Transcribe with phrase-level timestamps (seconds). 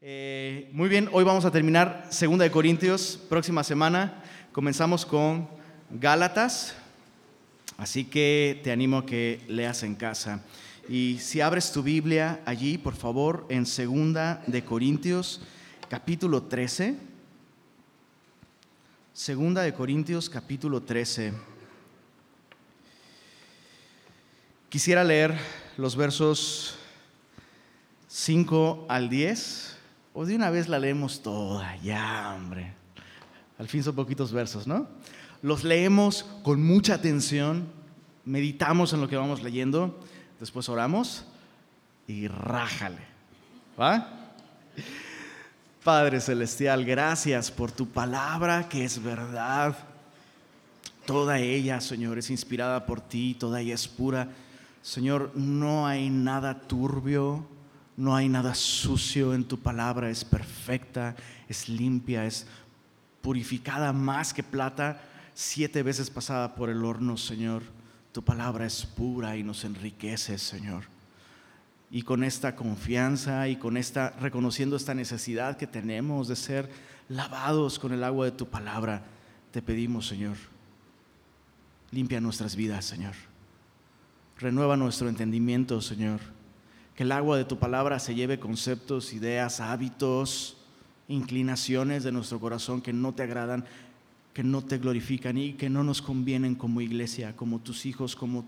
[0.00, 3.18] Eh, muy bien, hoy vamos a terminar Segunda de Corintios.
[3.28, 5.48] Próxima semana comenzamos con
[5.90, 6.76] Gálatas.
[7.76, 10.44] Así que te animo a que leas en casa.
[10.88, 15.40] Y si abres tu Biblia allí, por favor, en Segunda de Corintios,
[15.88, 16.94] capítulo 13.
[19.12, 21.32] Segunda de Corintios, capítulo 13.
[24.68, 25.36] Quisiera leer
[25.76, 26.76] los versos
[28.06, 29.77] 5 al 10,
[30.20, 32.72] o de una vez la leemos toda, ya, hombre.
[33.56, 34.88] Al fin son poquitos versos, ¿no?
[35.42, 37.68] Los leemos con mucha atención,
[38.24, 39.96] meditamos en lo que vamos leyendo,
[40.40, 41.24] después oramos
[42.08, 42.98] y rájale.
[43.80, 44.08] ¿Va?
[45.84, 49.78] Padre Celestial, gracias por tu palabra que es verdad.
[51.06, 54.30] Toda ella, Señor, es inspirada por ti, toda ella es pura.
[54.82, 57.46] Señor, no hay nada turbio,
[57.98, 61.16] no hay nada sucio en tu palabra, es perfecta,
[61.48, 62.46] es limpia, es
[63.20, 65.02] purificada más que plata,
[65.34, 67.64] siete veces pasada por el horno, Señor.
[68.12, 70.84] Tu palabra es pura y nos enriquece, Señor.
[71.90, 76.70] Y con esta confianza y con esta, reconociendo esta necesidad que tenemos de ser
[77.08, 79.02] lavados con el agua de tu palabra,
[79.50, 80.36] te pedimos, Señor,
[81.90, 83.14] limpia nuestras vidas, Señor.
[84.38, 86.37] Renueva nuestro entendimiento, Señor
[86.98, 90.56] que el agua de tu palabra se lleve conceptos, ideas, hábitos,
[91.06, 93.64] inclinaciones de nuestro corazón que no te agradan,
[94.34, 98.44] que no te glorifican y que no nos convienen como iglesia, como tus hijos, como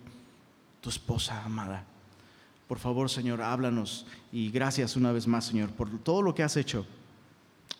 [0.80, 1.84] tu esposa amada.
[2.66, 6.56] Por favor, Señor, háblanos y gracias una vez más, Señor, por todo lo que has
[6.56, 6.84] hecho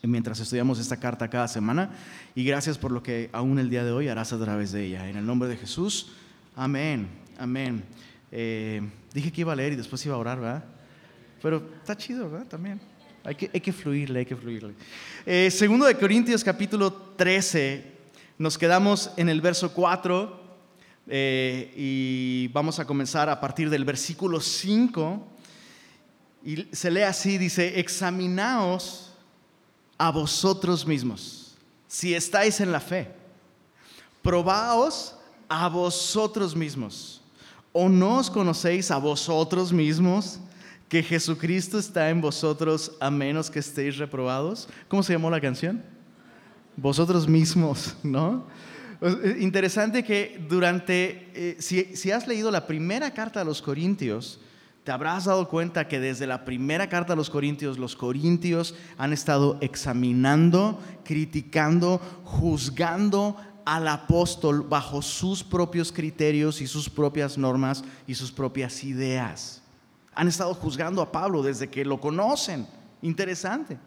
[0.05, 1.91] mientras estudiamos esta carta cada semana
[2.37, 5.09] y gracias por lo que aún el día de hoy harás a través de ella.
[5.09, 6.13] En el nombre de Jesús,
[6.55, 7.09] amén,
[7.41, 7.83] amén.
[8.33, 8.81] Eh,
[9.12, 10.64] dije que iba a leer y después iba a orar, ¿verdad?
[11.42, 12.47] Pero está chido, ¿verdad?
[12.47, 12.81] También.
[13.25, 14.75] Hay que, hay que fluirle, hay que fluirle.
[15.27, 17.84] Eh, segundo de Corintios capítulo 13,
[18.39, 20.41] nos quedamos en el verso 4
[21.06, 25.27] eh, y vamos a comenzar a partir del versículo 5.
[26.45, 29.12] Y se lee así, dice, examinaos
[29.98, 33.12] a vosotros mismos, si estáis en la fe.
[34.23, 35.17] Probaos
[35.48, 37.20] a vosotros mismos
[37.73, 40.41] ¿O no os conocéis a vosotros mismos
[40.89, 44.69] que Jesucristo está en vosotros a menos que estéis reprobados?
[44.89, 45.83] ¿Cómo se llamó la canción?
[46.77, 48.45] Vosotros mismos, ¿no?
[49.01, 54.41] Eh, interesante que durante, eh, si, si has leído la primera carta a los Corintios,
[54.85, 59.13] te habrás dado cuenta que desde la primera carta a los Corintios, los Corintios han
[59.13, 68.15] estado examinando, criticando, juzgando al apóstol bajo sus propios criterios y sus propias normas y
[68.15, 69.63] sus propias ideas.
[70.15, 72.67] Han estado juzgando a Pablo desde que lo conocen.
[73.03, 73.79] Interesante.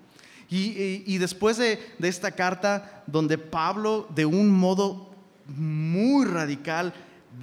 [0.49, 5.09] Y, después de, de esta carta donde Pablo de un modo
[5.47, 6.93] muy radical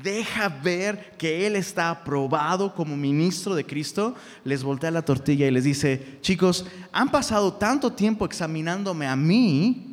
[0.03, 4.15] deja ver que él está aprobado como ministro de Cristo,
[4.45, 9.90] les voltea la tortilla y les dice, chicos, han pasado tanto tiempo examinándome a mí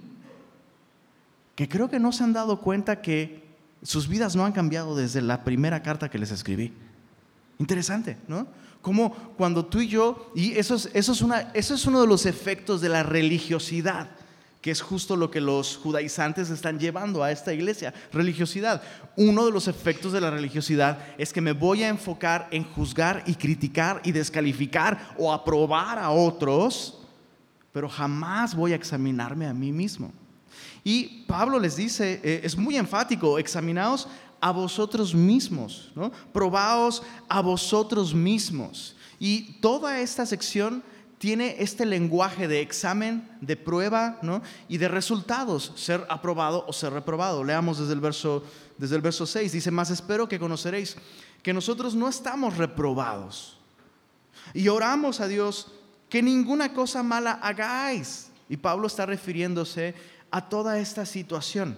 [1.57, 3.44] que creo que no se han dado cuenta que
[3.81, 6.72] sus vidas no han cambiado desde la primera carta que les escribí.
[7.57, 8.45] Interesante, ¿no?
[8.79, 12.06] Como cuando tú y yo, y eso es, eso es, una, eso es uno de
[12.06, 14.12] los efectos de la religiosidad,
[14.62, 18.84] que es justo lo que los judaizantes están llevando a esta iglesia, religiosidad.
[19.16, 23.24] Uno de los efectos de la religiosidad es que me voy a enfocar en juzgar
[23.25, 27.00] y criticar y descalificar o aprobar a otros,
[27.72, 30.13] pero jamás voy a examinarme a mí mismo.
[30.88, 34.08] Y Pablo les dice, eh, es muy enfático, examinaos
[34.40, 36.14] a vosotros mismos, ¿no?
[36.31, 38.96] probaos a vosotros mismos.
[39.20, 40.81] Y toda esta sección
[41.18, 44.42] tiene este lenguaje de examen, de prueba ¿no?
[44.70, 47.44] y de resultados, ser aprobado o ser reprobado.
[47.44, 48.46] Leamos desde el verso,
[48.78, 50.96] desde el verso 6, dice, más espero que conoceréis
[51.44, 53.58] que nosotros no estamos reprobados.
[54.54, 55.68] Y oramos a Dios
[56.08, 58.31] que ninguna cosa mala hagáis.
[58.48, 59.94] Y Pablo está refiriéndose
[60.31, 61.77] a toda esta situación,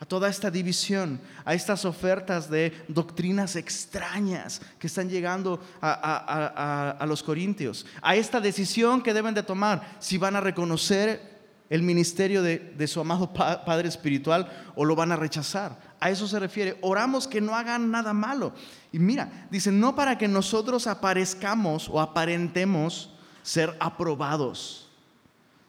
[0.00, 7.22] a toda esta división, a estas ofertas de doctrinas extrañas que están llegando a, los
[7.22, 11.34] corintios, a esta decisión que deben de tomar si van a reconocer
[11.70, 15.94] el ministerio de, su amado Padre Espiritual o lo van a rechazar.
[15.98, 16.76] A eso se refiere.
[16.82, 18.52] Oramos que no hagan nada malo.
[18.92, 23.10] Y mira, dice, no para que nosotros aparezcamos o aparentemos
[23.42, 24.83] ser aprobados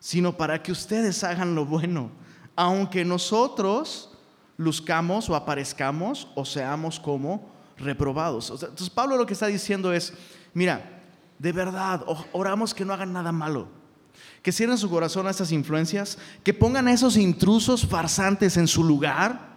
[0.06, 2.12] sino para que ustedes hagan lo bueno,
[2.56, 4.12] aunque nosotros
[4.56, 8.52] luzcamos o aparezcamos o seamos como reprobados.
[8.52, 10.14] entonces Pablo lo que está diciendo es,
[10.54, 11.02] mira,
[11.40, 13.68] de verdad, oramos que no hagan nada malo,
[14.44, 18.84] que cierren su corazón a estas influencias, que pongan a esos intrusos farsantes en su
[18.84, 19.56] lugar,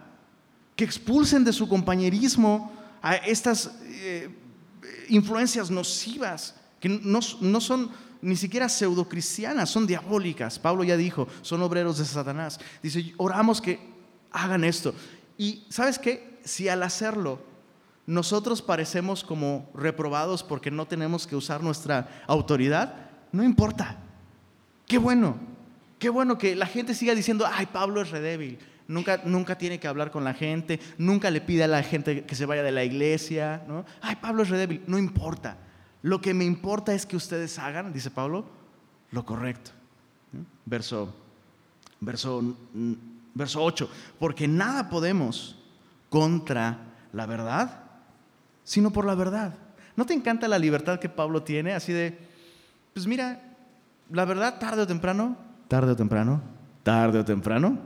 [0.75, 2.73] que expulsen de su compañerismo
[3.03, 4.35] a estas eh,
[5.09, 10.59] influencias nocivas, que no, no son ni siquiera pseudocristianas, son diabólicas.
[10.59, 12.59] Pablo ya dijo, son obreros de Satanás.
[12.83, 13.79] Dice, oramos que
[14.31, 14.93] hagan esto.
[15.37, 16.39] Y sabes qué?
[16.43, 17.39] Si al hacerlo
[18.09, 22.95] nosotros parecemos como reprobados porque no tenemos que usar nuestra autoridad,
[23.31, 23.97] no importa.
[24.87, 25.37] Qué bueno,
[25.99, 28.57] qué bueno que la gente siga diciendo, ay, Pablo es redébil.
[28.87, 32.33] Nunca, nunca tiene que hablar con la gente, nunca le pide a la gente que
[32.33, 33.85] se vaya de la iglesia, ¿no?
[34.01, 35.57] Ay, Pablo es redébil, no importa.
[36.01, 38.45] Lo que me importa es que ustedes hagan, dice Pablo,
[39.11, 39.71] lo correcto.
[40.65, 41.13] Verso,
[41.99, 42.55] verso,
[43.33, 45.57] verso 8, porque nada podemos
[46.09, 46.77] contra
[47.11, 47.83] la verdad,
[48.63, 49.55] sino por la verdad.
[49.95, 51.73] ¿No te encanta la libertad que Pablo tiene?
[51.73, 52.17] Así de,
[52.93, 53.41] pues mira,
[54.11, 55.35] la verdad tarde o temprano,
[55.67, 56.41] tarde o temprano,
[56.83, 57.77] tarde o temprano,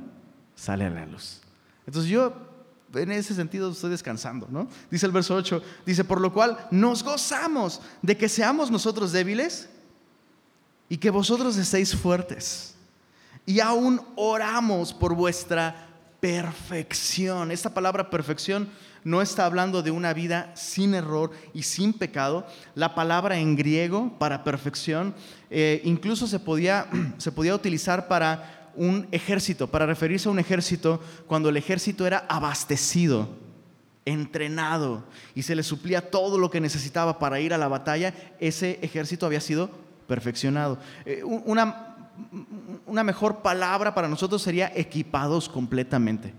[0.56, 1.42] sale a la luz.
[1.88, 2.53] Entonces yo
[2.94, 4.68] en ese sentido estoy descansando, ¿no?
[4.90, 9.70] Dice el verso 8, dice, por lo cual nos gozamos de que seamos nosotros débiles
[10.90, 12.76] y que vosotros estéis fuertes.
[13.46, 17.52] Y aún oramos por vuestra perfección.
[17.52, 18.70] Esta palabra perfección
[19.04, 22.48] no está hablando de una vida sin error y sin pecado.
[22.76, 25.14] La palabra en griego para perfección
[25.50, 26.88] eh, incluso se podía,
[27.18, 32.26] se podía utilizar para un ejército, para referirse a un ejército cuando el ejército era
[32.30, 33.30] abastecido,
[34.06, 35.04] entrenado
[35.34, 39.26] y se le suplía todo lo que necesitaba para ir a la batalla, ese ejército
[39.26, 39.70] había sido
[40.08, 40.78] perfeccionado.
[41.06, 41.96] Eh, una,
[42.86, 46.34] una mejor palabra para nosotros sería equipados completamente,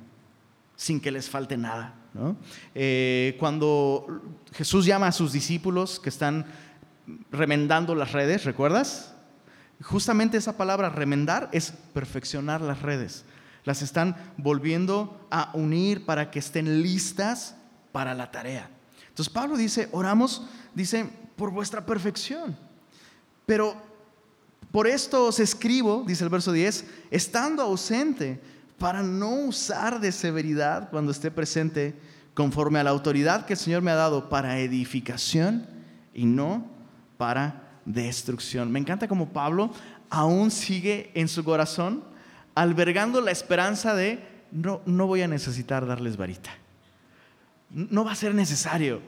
[0.77, 1.95] sin que les falte nada.
[2.75, 4.07] Eh, cuando
[4.53, 6.47] Jesús llama a sus discípulos que están
[7.33, 9.14] remendando las redes, ¿recuerdas?
[9.85, 13.25] Justamente esa palabra remendar es perfeccionar las redes.
[13.65, 17.55] Las están volviendo a unir para que estén listas
[17.93, 18.71] para la tarea.
[19.09, 22.57] Entonces Pablo dice, oramos, dice, por vuestra perfección.
[23.45, 23.77] Pero
[24.73, 28.41] por esto os escribo, dice el verso 10, estando ausente,
[28.79, 31.95] para no usar de severidad cuando esté presente,
[32.33, 35.67] conforme a la autoridad que el Señor me ha dado para edificación
[36.15, 36.67] y no
[37.19, 38.71] para destrucción.
[38.71, 39.71] Me encanta como Pablo
[40.11, 42.05] aún sigue en su corazón
[42.55, 44.21] albergando la esperanza de
[44.53, 46.51] no, no voy a necesitar darles varita.
[47.71, 49.01] No va a ser necesario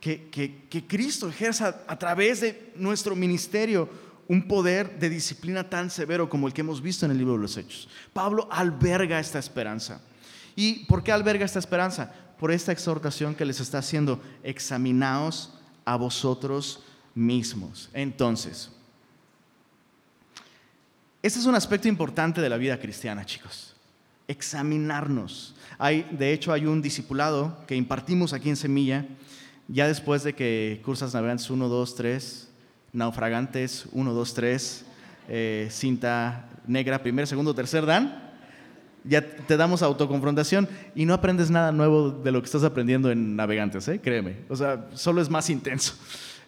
[0.00, 3.88] que, que Cristo ejerza a través de nuestro ministerio
[4.28, 7.40] un poder de disciplina tan severo como el que hemos visto en el libro de
[7.40, 7.88] los Hechos.
[8.12, 10.00] Pablo alberga esta esperanza.
[10.56, 12.12] ¿Y por qué alberga esta esperanza?
[12.38, 15.52] Por esta exhortación que les está haciendo, examinaos
[15.84, 16.82] a vosotros
[17.14, 17.88] mismos.
[17.92, 18.70] Entonces,
[21.22, 23.74] este es un aspecto importante de la vida cristiana, chicos.
[24.28, 25.54] Examinarnos.
[25.78, 29.06] Hay, de hecho, hay un discipulado que impartimos aquí en Semilla,
[29.68, 32.48] ya después de que cursas navegantes 1, 2, 3,
[32.92, 34.84] naufragantes 1, 2, 3,
[35.70, 38.32] cinta negra, primer, segundo, tercer dan,
[39.04, 43.36] ya te damos autoconfrontación y no aprendes nada nuevo de lo que estás aprendiendo en
[43.36, 44.00] navegantes, ¿eh?
[44.00, 44.38] créeme.
[44.48, 45.94] O sea, solo es más intenso.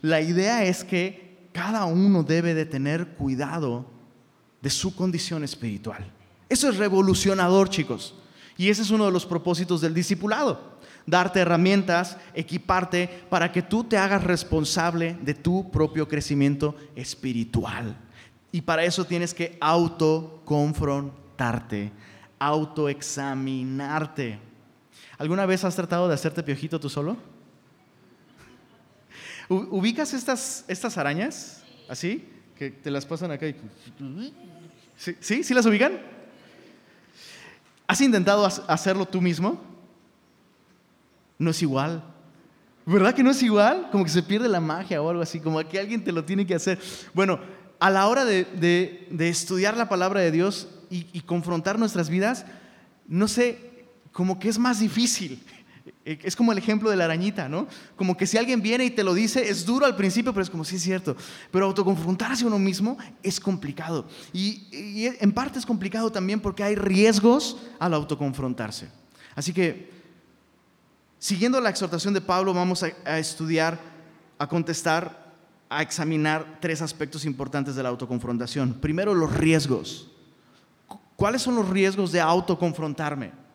[0.06, 3.86] La idea es que cada uno debe de tener cuidado
[4.62, 6.08] de su condición espiritual.
[6.48, 8.14] Eso es revolucionador, chicos.
[8.56, 10.76] Y ese es uno de los propósitos del discipulado.
[11.06, 17.96] Darte herramientas, equiparte para que tú te hagas responsable de tu propio crecimiento espiritual.
[18.52, 21.90] Y para eso tienes que autoconfrontarte,
[22.38, 24.38] autoexaminarte.
[25.18, 27.16] ¿Alguna vez has tratado de hacerte piojito tú solo?
[29.48, 31.62] ¿Ubicas estas, estas arañas?
[31.88, 32.28] ¿Así?
[32.56, 33.54] Que te las pasan acá y...
[34.96, 35.42] ¿Sí?
[35.42, 35.54] ¿Sí?
[35.54, 36.00] las ubican?
[37.86, 39.60] ¿Has intentado hacerlo tú mismo?
[41.38, 42.02] No es igual.
[42.84, 43.88] ¿Verdad que no es igual?
[43.92, 46.46] Como que se pierde la magia o algo así, como que alguien te lo tiene
[46.46, 46.78] que hacer.
[47.14, 47.38] Bueno,
[47.78, 52.46] a la hora de, estudiar la palabra de Dios y confrontar nuestras vidas,
[53.06, 53.66] no sé,
[54.12, 55.42] como que es más difícil.
[56.06, 57.66] Eh, es como el ejemplo de la arañita, ¿no?
[57.96, 60.48] Como que si alguien viene y te lo dice, es duro al principio, pero es
[60.48, 61.16] como, sí es cierto.
[61.50, 64.06] Pero autoconfrontarse a uno mismo es complicado.
[64.32, 64.68] Y,
[65.20, 68.88] en parte es complicado también porque hay riesgos al autoconfrontarse.
[69.34, 69.90] Así que,
[71.18, 73.80] siguiendo la exhortación de Pablo, vamos a estudiar,
[74.38, 75.34] a contestar,
[75.68, 78.74] a examinar tres aspectos importantes de la autoconfrontación.
[78.74, 80.08] Primero, los riesgos.
[81.16, 83.45] ¿Cuáles son los riesgos de autoconfrontarme?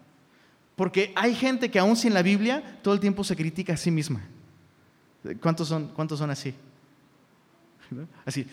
[0.76, 3.92] Porque hay gente que aún sin la Biblia todo el tiempo se critica a sí
[3.92, 4.22] misma.
[5.42, 6.54] ¿Cuántos son, cuántos son así?
[8.26, 8.48] Así.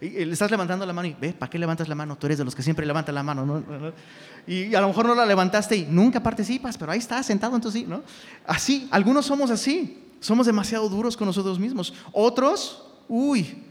[0.00, 2.16] le estás levantando la mano y, ve, ¿para qué levantas la mano?
[2.16, 3.62] Tú eres de los que siempre levantan la mano,
[4.46, 7.80] Y a lo mejor no la levantaste y nunca participas, pero ahí estás sentado entonces
[7.80, 8.02] sí, ¿no?
[8.46, 10.00] Así, algunos somos así.
[10.20, 11.92] Somos demasiado duros con nosotros mismos.
[12.12, 13.62] Otros, uy,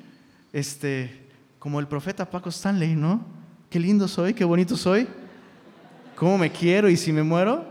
[0.51, 3.25] este, como el profeta Paco Stanley, ¿no?
[3.71, 5.07] Qué lindo soy, qué bonito soy.
[6.15, 6.89] ¿Cómo me quiero?
[6.89, 7.65] Y si me muero,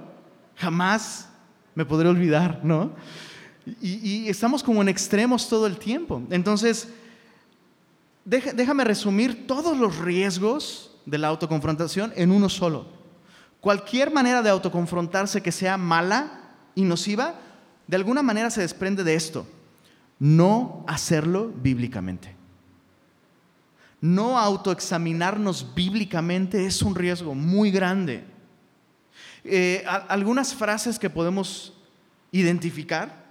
[0.62, 1.28] jamás
[1.74, 2.92] me podré olvidar, ¿no?
[3.80, 6.22] Y, estamos como en extremos todo el tiempo.
[6.30, 6.88] Entonces,
[8.24, 12.86] déjame resumir todos los riesgos de la autoconfrontación en uno solo.
[13.60, 17.34] Cualquier manera de autoconfrontarse que sea mala y nociva,
[17.88, 19.46] de alguna manera se desprende de esto.
[20.20, 22.36] No hacerlo bíblicamente.
[24.00, 28.31] No autoexaminarnos bíblicamente es un riesgo muy grande.
[29.44, 31.72] Eh, algunas frases que podemos
[32.30, 33.26] identificar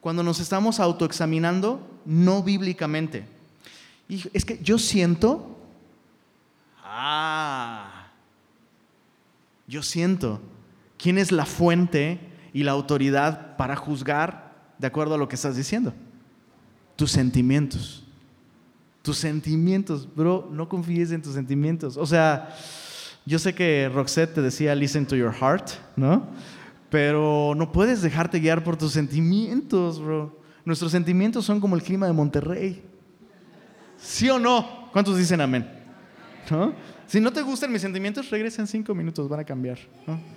[0.00, 3.26] cuando nos estamos autoexaminando no bíblicamente.
[4.08, 5.58] Y es que yo siento,
[6.84, 8.06] ah,
[9.66, 10.40] yo siento
[10.96, 12.20] quién es la fuente
[12.52, 15.92] y la autoridad para juzgar de acuerdo a lo que estás diciendo.
[16.94, 18.04] Tus sentimientos.
[19.02, 21.96] Tus sentimientos, bro, no confíes en tus sentimientos.
[21.96, 22.56] O sea,
[23.26, 26.28] yo sé que Roxette te decía listen to your heart, ¿no?
[26.88, 30.40] Pero no puedes dejarte guiar por tus sentimientos, bro.
[30.64, 32.82] Nuestros sentimientos son como el clima de Monterrey.
[33.98, 34.88] ¿Sí o no?
[34.92, 35.68] ¿Cuántos dicen amén?
[36.50, 36.72] ¿No?
[37.06, 39.78] Si no te gustan mis sentimientos, regresa en cinco minutos, van a cambiar.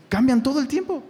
[0.08, 1.04] Cambian todo el tiempo.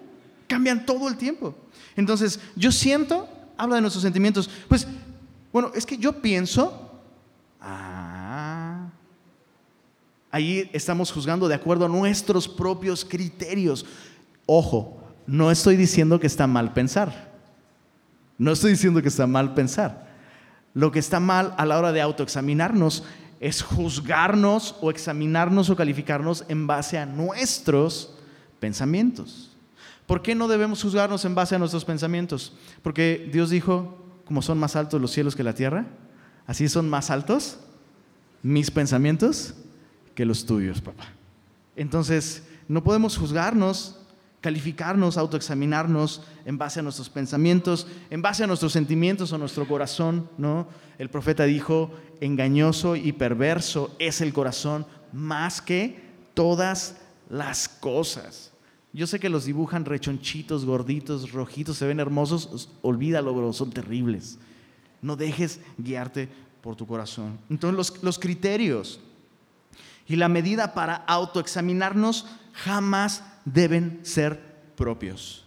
[0.48, 1.56] Cambian todo el tiempo.
[1.96, 4.50] Entonces, yo siento, habla de nuestros sentimientos.
[4.68, 4.88] Pues,
[5.52, 7.02] bueno, es que yo pienso,
[7.62, 7.99] ah,
[10.32, 13.86] ahí estamos juzgando de acuerdo a nuestros propios criterios.
[14.46, 17.30] Ojo, no estoy diciendo que está mal pensar.
[18.38, 20.08] No estoy diciendo que está mal pensar.
[20.74, 23.04] Lo que está mal a la hora de autoexaminarnos
[23.40, 28.16] es juzgarnos o examinarnos o calificarnos en base a nuestros
[28.60, 29.52] pensamientos.
[30.06, 32.54] ¿Por qué no debemos juzgarnos en base a nuestros pensamientos?
[32.82, 35.86] Porque Dios dijo, como son más altos los cielos que la tierra,
[36.48, 37.60] así son más altos
[38.42, 39.54] mis pensamientos
[40.20, 41.06] que los tuyos, papá.
[41.78, 43.96] Entonces, no podemos juzgarnos
[44.42, 50.30] calificarnos, autoexaminarnos en base a nuestros pensamientos, en base a nuestros sentimientos o nuestro corazón,
[50.38, 50.68] ¿no?
[50.98, 56.02] El profeta dijo, engañoso y perverso es el corazón más que
[56.34, 56.98] todas
[57.30, 58.52] las cosas.
[58.92, 64.38] Yo sé que los dibujan rechonchitos, gorditos, rojitos, se ven hermosos, olvídalo, bro, son terribles.
[65.02, 66.28] No dejes guiarte
[66.62, 67.40] por tu corazón.
[67.50, 69.00] Entonces los, los criterios
[70.10, 74.42] y la medida para autoexaminarnos jamás deben ser
[74.76, 75.46] propios.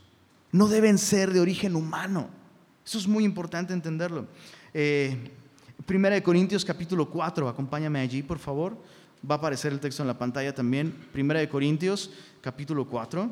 [0.52, 2.28] No deben ser de origen humano.
[2.86, 4.28] Eso es muy importante entenderlo.
[4.72, 5.30] Eh,
[5.84, 8.78] Primera de Corintios capítulo 4, acompáñame allí, por favor.
[9.28, 10.92] Va a aparecer el texto en la pantalla también.
[11.12, 13.28] Primera de Corintios capítulo 4.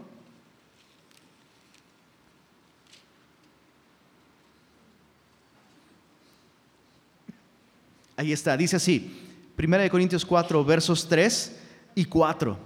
[8.17, 9.20] Ahí está, dice así.
[9.61, 11.61] Primera de Corintios 4, versos 3
[11.95, 12.57] y 4.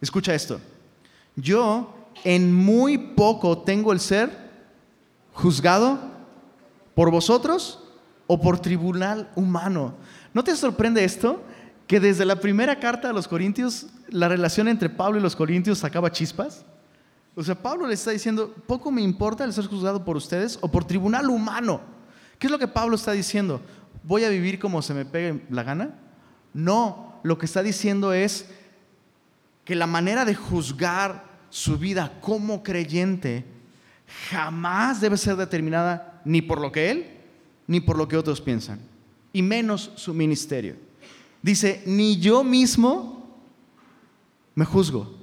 [0.00, 0.58] Escucha esto
[1.36, 4.30] yo en muy poco tengo el ser
[5.34, 5.98] juzgado
[6.94, 7.84] por vosotros
[8.26, 9.92] o por tribunal humano.
[10.32, 11.42] ¿No te sorprende esto?
[11.86, 15.76] Que desde la primera carta a los Corintios, la relación entre Pablo y los Corintios
[15.76, 16.64] sacaba chispas.
[17.34, 20.68] O sea, Pablo le está diciendo, poco me importa el ser juzgado por ustedes o
[20.68, 21.82] por tribunal humano.
[22.38, 23.60] ¿Qué es lo que Pablo está diciendo?
[24.02, 26.07] ¿Voy a vivir como se me pegue la gana?
[26.58, 28.46] No, lo que está diciendo es
[29.64, 33.44] que la manera de juzgar su vida como creyente
[34.28, 37.06] jamás debe ser determinada ni por lo que él
[37.68, 38.80] ni por lo que otros piensan,
[39.32, 40.74] y menos su ministerio.
[41.42, 43.38] Dice, ni yo mismo
[44.56, 45.14] me juzgo,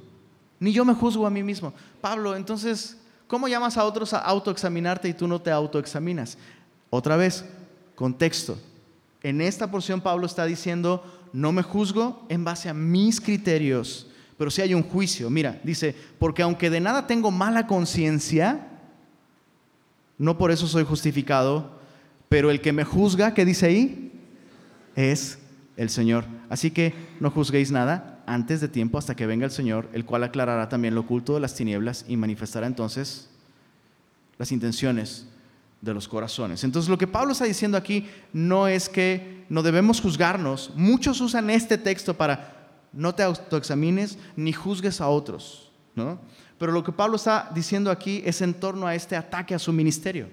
[0.58, 1.74] ni yo me juzgo a mí mismo.
[2.00, 6.38] Pablo, entonces, ¿cómo llamas a otros a autoexaminarte y tú no te autoexaminas?
[6.92, 7.44] Otra vez,
[7.94, 8.58] contexto.
[9.22, 11.04] En esta porción Pablo está diciendo,
[11.36, 15.30] no me juzgo en base a mis criterios, pero si hay un juicio.
[15.30, 18.70] Mira, dice, porque aunque de nada tengo mala conciencia,
[20.18, 21.78] no por eso soy justificado,
[22.30, 24.14] pero el que me juzga, ¿qué dice ahí?
[24.96, 25.38] Es
[25.76, 26.24] el Señor.
[26.48, 30.24] Así que no juzguéis nada antes de tiempo hasta que venga el Señor, el cual
[30.24, 33.30] aclarará también lo oculto de las tinieblas y manifestará entonces
[34.38, 35.28] las intenciones
[35.86, 36.64] de los corazones.
[36.64, 40.72] Entonces lo que Pablo está diciendo aquí no es que no debemos juzgarnos.
[40.76, 46.20] Muchos usan este texto para no te autoexamines ni juzgues a otros, ¿no?
[46.58, 49.72] Pero lo que Pablo está diciendo aquí es en torno a este ataque a su
[49.72, 50.28] ministerio.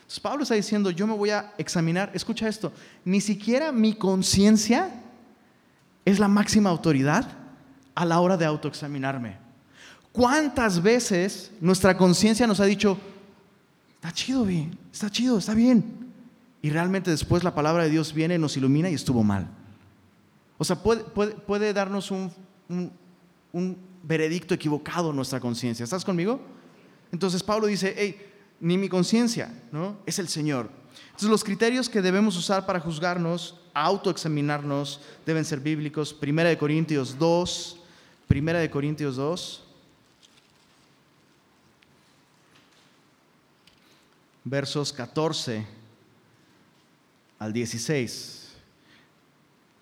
[0.00, 2.72] Entonces Pablo está diciendo, yo me voy a examinar, escucha esto,
[3.04, 4.90] ni siquiera mi conciencia
[6.04, 7.26] es la máxima autoridad
[7.94, 9.38] a la hora de autoexaminarme.
[10.12, 12.98] ¿Cuántas veces nuestra conciencia nos ha dicho,
[14.00, 14.48] está chido,
[14.90, 16.10] está chido, está bien?
[16.62, 19.46] Y realmente después la palabra de Dios viene, nos ilumina y estuvo mal.
[20.56, 22.32] O sea, puede, darnos un,
[23.52, 25.84] un, veredicto equivocado nuestra conciencia.
[25.84, 26.40] ¿Estás conmigo?
[27.12, 28.16] Entonces Pablo dice, hey,
[28.58, 29.98] ni mi conciencia, ¿no?
[30.06, 30.70] Es el Señor.
[31.06, 36.14] Entonces los criterios que debemos usar para juzgarnos, autoexaminarnos, deben ser bíblicos.
[36.14, 37.80] Primera de Corintios 2,
[38.26, 39.64] Primera de Corintios 2.
[44.44, 45.66] Versos 14
[47.38, 48.48] al 16.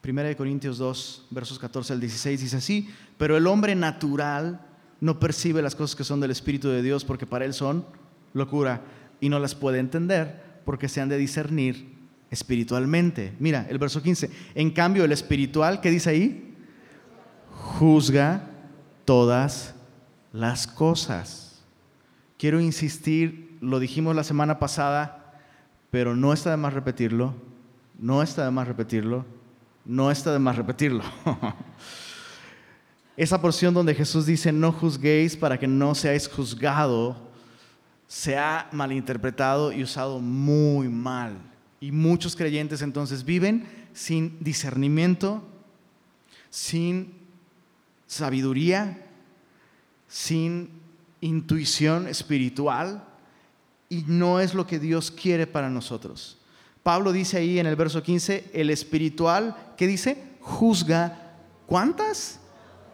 [0.00, 2.88] Primera de Corintios 2, versos 14 al 16 dice así,
[3.18, 4.60] pero el hombre natural
[5.00, 7.84] no percibe las cosas que son del Espíritu de Dios porque para él son
[8.32, 8.82] locura
[9.20, 11.98] y no las puede entender porque se han de discernir
[12.30, 13.34] espiritualmente.
[13.38, 14.30] Mira, el verso 15.
[14.54, 16.54] En cambio, el espiritual, ¿qué dice ahí?
[17.50, 18.50] Juzga
[19.04, 19.74] todas
[20.32, 21.62] las cosas.
[22.38, 25.34] Quiero insistir, lo dijimos la semana pasada,
[25.90, 27.34] pero no está de más repetirlo,
[27.98, 29.24] no está de más repetirlo,
[29.84, 31.02] no está de más repetirlo.
[33.16, 37.16] Esa porción donde Jesús dice, no juzguéis para que no seáis juzgado,
[38.06, 41.36] se ha malinterpretado y usado muy mal.
[41.80, 45.42] Y muchos creyentes entonces viven sin discernimiento,
[46.48, 47.12] sin
[48.06, 49.04] sabiduría,
[50.06, 50.70] sin
[51.20, 53.07] intuición espiritual
[53.88, 56.38] y no es lo que Dios quiere para nosotros.
[56.82, 60.22] Pablo dice ahí en el verso 15, el espiritual, ¿qué dice?
[60.40, 61.34] Juzga
[61.66, 62.40] cuántas?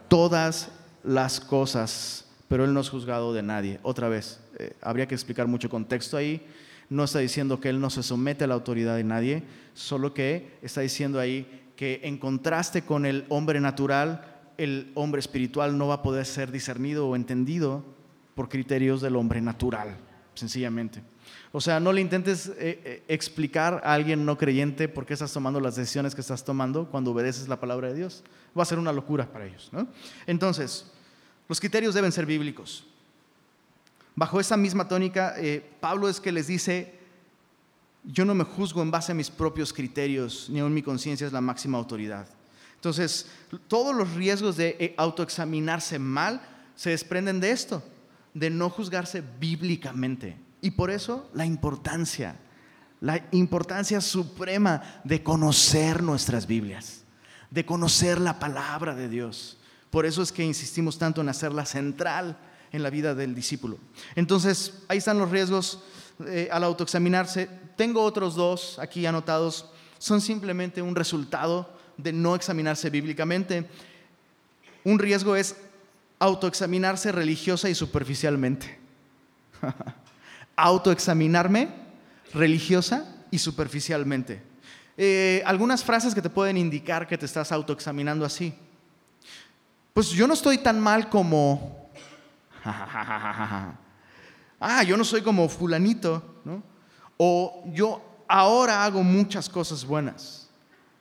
[0.09, 0.71] Todas
[1.03, 3.79] las cosas, pero él no es juzgado de nadie.
[3.83, 6.45] Otra vez, eh, habría que explicar mucho contexto ahí.
[6.89, 9.43] No está diciendo que él no se somete a la autoridad de nadie,
[9.75, 15.77] solo que está diciendo ahí que en contraste con el hombre natural, el hombre espiritual
[15.77, 17.85] no va a poder ser discernido o entendido
[18.35, 19.97] por criterios del hombre natural,
[20.34, 21.02] sencillamente.
[21.52, 25.32] O sea, no le intentes eh, eh, explicar a alguien no creyente por qué estás
[25.32, 28.25] tomando las decisiones que estás tomando cuando obedeces la palabra de Dios.
[28.58, 29.70] Va a ser una locura para ellos.
[30.26, 30.90] Entonces,
[31.49, 32.84] los criterios deben ser bíblicos.
[34.16, 36.94] Bajo esa misma tónica, eh, Pablo es que les dice,
[38.04, 41.32] yo no me juzgo en base a mis propios criterios, ni aun mi conciencia es
[41.32, 42.26] la máxima autoridad.
[42.75, 43.28] Entonces,
[43.68, 46.40] todos los riesgos de autoexaminarse mal
[46.75, 47.82] se desprenden de esto,
[48.34, 50.36] de no juzgarse bíblicamente.
[50.60, 52.36] Y por eso la importancia,
[53.00, 57.04] la importancia suprema de conocer nuestras Biblias,
[57.50, 59.58] de conocer la palabra de Dios.
[59.90, 62.36] Por eso es que insistimos tanto en hacerla central
[62.73, 63.78] en la vida del discípulo.
[64.16, 65.80] Entonces, ahí están los riesgos
[66.26, 67.49] eh, al autoexaminarse.
[67.76, 69.70] Tengo otros dos aquí anotados.
[69.99, 73.68] Son simplemente un resultado de no examinarse bíblicamente.
[74.82, 75.56] Un riesgo es
[76.25, 78.78] autoexaminarse religiosa y superficialmente.
[80.56, 81.69] autoexaminarme
[82.32, 84.43] religiosa y superficialmente.
[84.97, 88.54] Eh, algunas frases que te pueden indicar que te estás autoexaminando así.
[89.93, 91.91] Pues yo no estoy tan mal como
[92.65, 93.76] ah,
[94.87, 96.63] yo no soy como fulanito, ¿no?
[97.19, 100.49] O yo ahora hago muchas cosas buenas.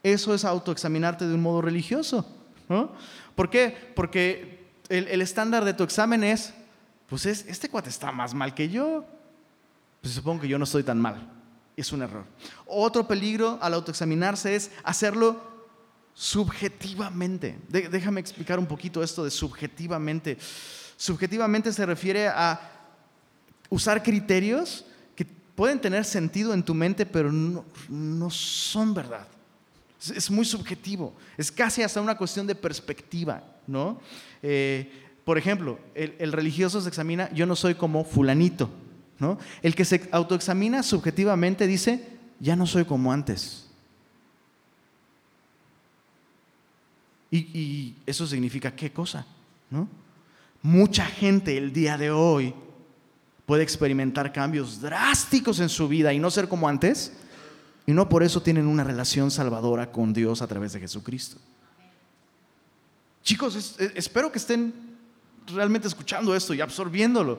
[0.02, 2.26] Eso es autoexaminarte de un modo religioso,
[2.68, 2.92] ¿no?
[3.34, 3.92] ¿Por qué?
[3.96, 4.63] Porque
[4.98, 6.52] el, estándar de tu examen es,
[7.08, 9.04] pues es, este cuate está más mal que yo.
[10.00, 11.30] Pues supongo que yo no estoy tan mal.
[11.76, 12.24] Es un error.
[12.66, 15.54] Otro peligro al autoexaminarse es hacerlo
[16.14, 17.58] subjetivamente.
[17.68, 20.38] déjame explicar un poquito esto de subjetivamente.
[20.96, 22.60] Subjetivamente se refiere a
[23.68, 24.84] usar criterios
[25.16, 29.26] que pueden tener sentido en tu mente, pero no, son verdad.
[30.14, 31.14] Es, muy subjetivo.
[31.36, 34.00] Es casi hasta una cuestión de perspectiva, ¿no?
[34.42, 34.90] Eh,
[35.24, 38.70] por ejemplo, el, religioso se examina, yo no soy como fulanito,
[39.18, 39.38] ¿no?
[39.62, 42.06] El que se autoexamina subjetivamente dice,
[42.40, 43.70] ya no soy como antes.
[47.30, 49.26] Y, y eso significa qué cosa,
[49.70, 49.88] ¿no?
[50.64, 52.54] mucha gente el día de hoy
[53.44, 57.12] puede experimentar cambios drásticos en su vida y no ser como antes,
[57.86, 61.36] y no por eso tienen una relación salvadora con Dios a través de Jesucristo.
[63.24, 64.72] Chicos, espero que estén
[65.46, 67.38] realmente escuchando esto y absorbiéndolo,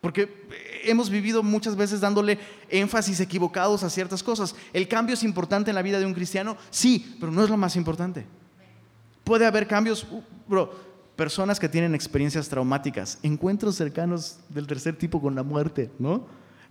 [0.00, 0.46] porque
[0.84, 2.38] hemos vivido muchas veces dándole
[2.68, 4.54] énfasis equivocados a ciertas cosas.
[4.72, 7.56] El cambio es importante en la vida de un cristiano, sí, pero no es lo
[7.56, 8.24] más importante.
[9.24, 10.72] Puede haber cambios, uh, bro,
[11.16, 16.26] personas que tienen experiencias traumáticas, encuentros cercanos del tercer tipo con la muerte, ¿no?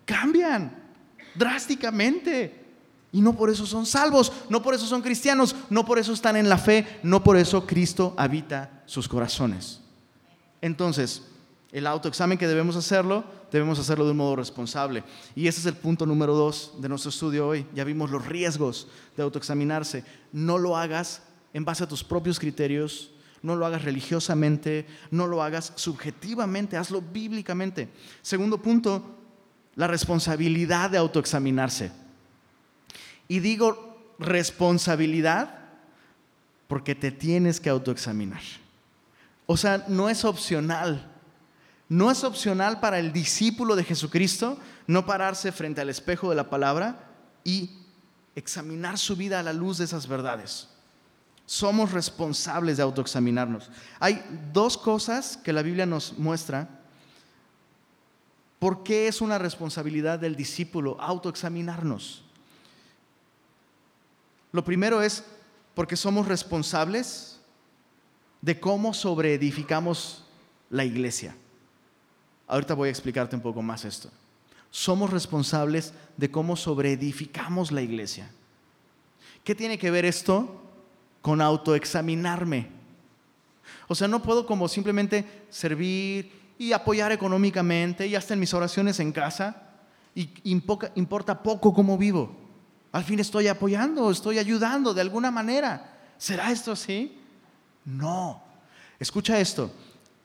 [0.06, 0.74] Cambian
[1.36, 2.61] drásticamente.
[3.12, 6.38] Y no por eso son salvos, no por eso son cristianos, no por eso están
[6.38, 9.82] en la fe, no por eso Cristo habita sus corazones.
[10.62, 11.24] Entonces,
[11.72, 15.04] el autoexamen que debemos hacerlo, debemos hacerlo de un modo responsable.
[15.36, 17.66] Y ese es el punto número dos de nuestro estudio hoy.
[17.74, 20.04] Ya vimos los riesgos de autoexaminarse.
[20.32, 25.42] No lo hagas en base a tus propios criterios, no lo hagas religiosamente, no lo
[25.42, 27.90] hagas subjetivamente, hazlo bíblicamente.
[28.22, 29.18] Segundo punto,
[29.76, 32.01] la responsabilidad de autoexaminarse.
[33.32, 35.58] Y digo responsabilidad
[36.68, 38.42] porque te tienes que autoexaminar.
[39.46, 41.10] O sea, no es opcional.
[41.88, 46.50] No es opcional para el discípulo de Jesucristo no pararse frente al espejo de la
[46.50, 47.08] palabra
[47.46, 47.70] y
[48.36, 50.68] examinar su vida a la luz de esas verdades.
[51.46, 53.70] Somos responsables de autoexaminarnos.
[54.02, 56.68] Hay dos cosas que la Biblia nos muestra.
[58.60, 62.26] ¿Por qué es una responsabilidad del discípulo autoexaminarnos?
[64.52, 65.24] Lo primero es
[65.74, 67.40] porque somos responsables
[68.42, 70.26] de cómo sobreedificamos
[70.70, 71.36] la iglesia.
[72.48, 74.10] Ahorita voy a explicarte un poco más esto.
[74.70, 78.30] Somos responsables de cómo sobreedificamos la iglesia.
[79.44, 80.62] ¿Qué tiene que ver esto
[81.22, 82.68] con autoexaminarme.
[83.88, 89.00] O sea, no puedo como simplemente servir y apoyar económicamente y hasta en mis oraciones
[89.00, 89.70] en casa
[90.14, 92.36] y importa poco cómo vivo.
[92.92, 95.98] Al fin estoy apoyando, estoy ayudando de alguna manera.
[96.18, 97.18] ¿Será esto así?
[97.86, 98.44] No.
[99.00, 99.72] Escucha esto.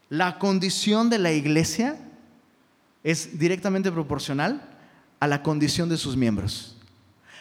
[0.08, 1.96] La condición de la iglesia
[3.02, 4.60] es directamente proporcional
[5.20, 6.76] a la condición de sus miembros.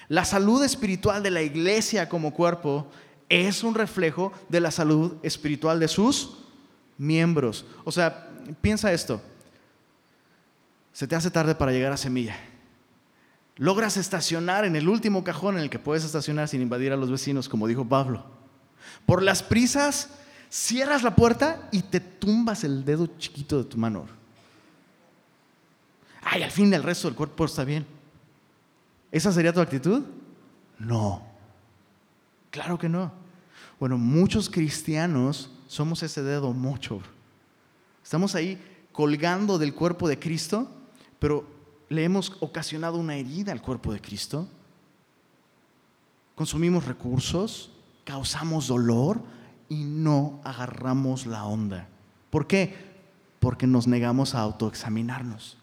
[0.08, 2.88] La salud espiritual de la iglesia como cuerpo
[3.28, 6.38] es un reflejo de la salud espiritual de sus
[6.98, 7.66] miembros.
[7.84, 8.30] O sea,
[8.62, 9.22] piensa esto.
[10.94, 12.38] Se te hace tarde para llegar a Semilla.
[13.58, 17.10] Logras estacionar en el último cajón en el que puedes estacionar sin invadir a los
[17.10, 18.26] vecinos, como dijo Pablo.
[19.06, 20.10] Por las prisas,
[20.50, 24.06] cierras la puerta y te tumbas el dedo chiquito de tu mano.
[26.22, 27.86] Ay, al fin el resto del cuerpo está bien.
[29.12, 30.04] ¿Esa sería tu actitud?
[30.78, 31.26] No.
[32.50, 33.12] Claro que no.
[33.80, 37.02] Bueno, muchos cristianos somos ese dedo mucho.
[38.04, 40.70] Estamos ahí colgando del cuerpo de Cristo,
[41.20, 41.55] pero
[41.90, 44.48] le hemos ocasionado una herida al cuerpo de Cristo.
[46.36, 47.72] Consumimos recursos,
[48.04, 49.22] causamos dolor
[49.70, 51.88] y no agarramos la onda.
[52.30, 52.76] ¿Por qué?
[53.40, 55.58] Porque nos negamos a autoexaminarnos.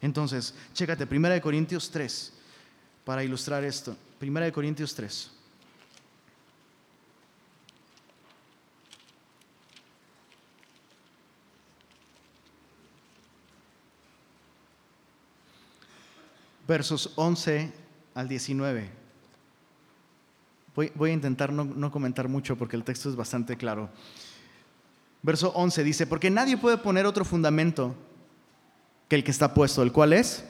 [0.00, 2.32] Entonces, chécate, 1 Corintios 3,
[3.04, 3.96] para ilustrar esto.
[4.20, 5.35] 1 Corintios 3.
[16.66, 17.72] Versos 11
[18.14, 18.90] al 19.
[20.74, 23.88] Voy, a intentar no, no, comentar mucho porque el texto es bastante claro.
[25.22, 27.94] Verso 11 dice, porque nadie puede poner otro fundamento
[29.08, 30.44] que el que está puesto, el cual es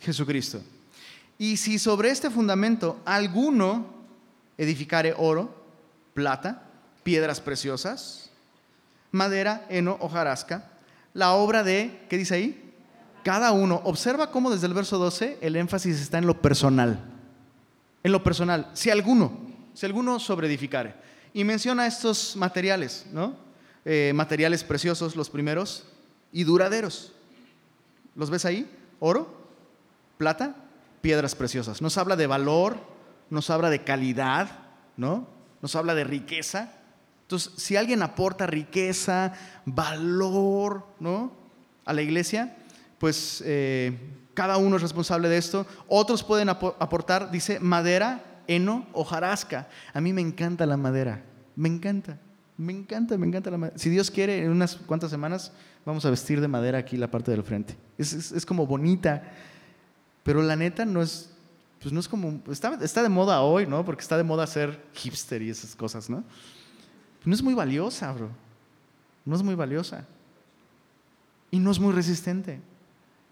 [0.00, 0.60] Jesucristo.
[1.38, 3.86] Y si sobre este fundamento alguno
[4.58, 5.54] edificare oro,
[6.14, 6.64] plata,
[7.04, 8.30] piedras preciosas,
[9.12, 10.70] madera, heno, hojarasca,
[11.12, 12.63] la obra de, ¿qué dice ahí?
[13.24, 17.00] Cada uno, observa cómo desde el verso 12 el énfasis está en lo personal.
[18.04, 19.32] En lo personal, si alguno,
[19.72, 20.94] si alguno sobreedificare.
[21.32, 23.34] Y menciona estos materiales, ¿no?
[23.84, 25.84] Eh, materiales preciosos, los primeros,
[26.32, 27.12] y duraderos.
[28.14, 28.70] ¿Los ves ahí?
[29.00, 29.34] Oro,
[30.18, 30.54] plata,
[31.00, 31.82] piedras preciosas.
[31.82, 32.76] Nos habla de valor,
[33.30, 34.50] nos habla de calidad,
[34.96, 35.26] ¿no?
[35.62, 36.72] Nos habla de riqueza.
[37.22, 39.32] Entonces, si alguien aporta riqueza,
[39.64, 41.32] valor, ¿no?
[41.84, 42.56] A la iglesia,
[43.04, 43.92] pues eh,
[44.32, 45.66] cada uno es responsable de esto.
[45.88, 49.68] Otros pueden aportar, dice, madera, heno o jarasca.
[49.92, 51.22] A mí me encanta la madera,
[51.54, 52.18] me encanta,
[52.56, 53.76] me encanta, me encanta la madera.
[53.76, 55.52] Si Dios quiere, en unas cuantas semanas
[55.84, 57.76] vamos a vestir de madera aquí la parte del frente.
[57.98, 59.22] Es, como bonita,
[60.22, 61.28] pero la neta no es,
[61.82, 63.84] pues no es como, está, está, de moda hoy, ¿no?
[63.84, 66.24] Porque está de moda ser hipster y esas cosas, ¿no?
[67.22, 68.30] No es muy valiosa, bro.
[69.26, 70.06] No es muy valiosa.
[71.50, 72.62] Y no es muy resistente.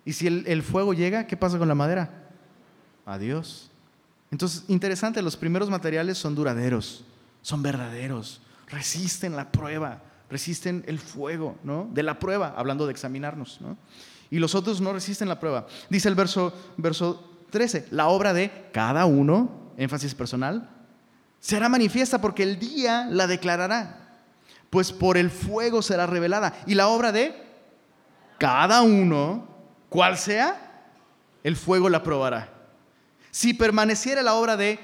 [0.04, 2.28] Y si el, fuego llega, ¿qué pasa con la madera?
[3.06, 3.70] Adiós.
[4.30, 7.04] Entonces, interesante, los primeros materiales son duraderos,
[7.42, 11.88] son verdaderos, resisten la prueba, resisten el fuego, ¿no?
[11.92, 13.76] De la prueba, hablando de examinarnos, ¿no?
[14.30, 15.66] Y los otros no resisten la prueba.
[15.90, 20.70] Dice el verso, verso 13, la obra de cada uno, énfasis personal,
[21.38, 24.22] será manifiesta porque el día la declarará,
[24.70, 26.54] pues por el fuego será revelada.
[26.66, 27.34] Y la obra de
[28.38, 29.51] cada uno
[29.92, 30.56] cual sea,
[31.44, 32.48] el fuego la probará.
[33.30, 34.80] Si permaneciera la obra de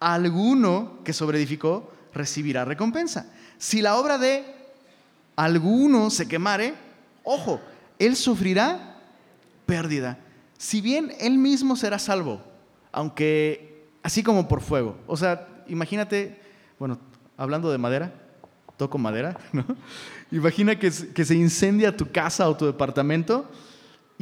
[0.00, 3.32] alguno que sobreedificó, recibirá recompensa.
[3.56, 4.44] Si la obra de
[5.34, 6.74] alguno se quemare,
[7.22, 7.58] ojo,
[7.98, 8.98] él sufrirá
[9.64, 10.18] pérdida.
[10.58, 12.42] Si bien él mismo será salvo,
[12.92, 14.98] aunque así como por fuego.
[15.06, 16.38] O sea, imagínate,
[16.78, 16.98] bueno,
[17.38, 18.12] hablando de madera,
[18.76, 19.64] toco madera, ¿no?
[20.30, 23.48] Imagina que, que se incendia tu casa o tu departamento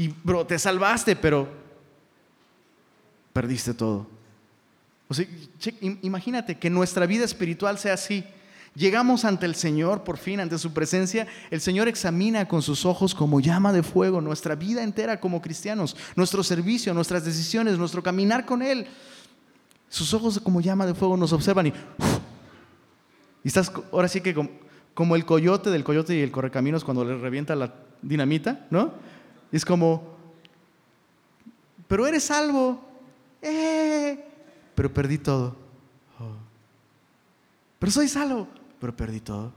[0.03, 1.49] y, bro, te salvaste, pero
[3.33, 4.09] perdiste todo.
[5.07, 5.25] O sea,
[6.03, 8.25] imagínate que nuestra vida espiritual sea así.
[8.75, 11.29] Llegamos ante el Señor, por fin, ante su presencia.
[11.53, 15.97] El Señor examina con sus ojos como llama de fuego nuestra vida entera como cristianos,
[16.17, 18.89] nuestro servicio, nuestras decisiones, nuestro caminar con Él.
[19.89, 21.73] Sus ojos como llama de fuego nos observan y,
[23.45, 24.51] y estás ahora sí que como,
[24.95, 29.12] como, el coyote del coyote y el correcaminos cuando le revienta la dinamita, ¿no?
[29.53, 30.17] Es como,
[31.87, 32.83] pero eres salvo,
[33.43, 34.25] eh,
[34.75, 35.57] pero perdí todo.
[36.19, 36.37] Oh.
[37.79, 38.49] Pero soy salvo,
[38.81, 39.53] pero perdí todo.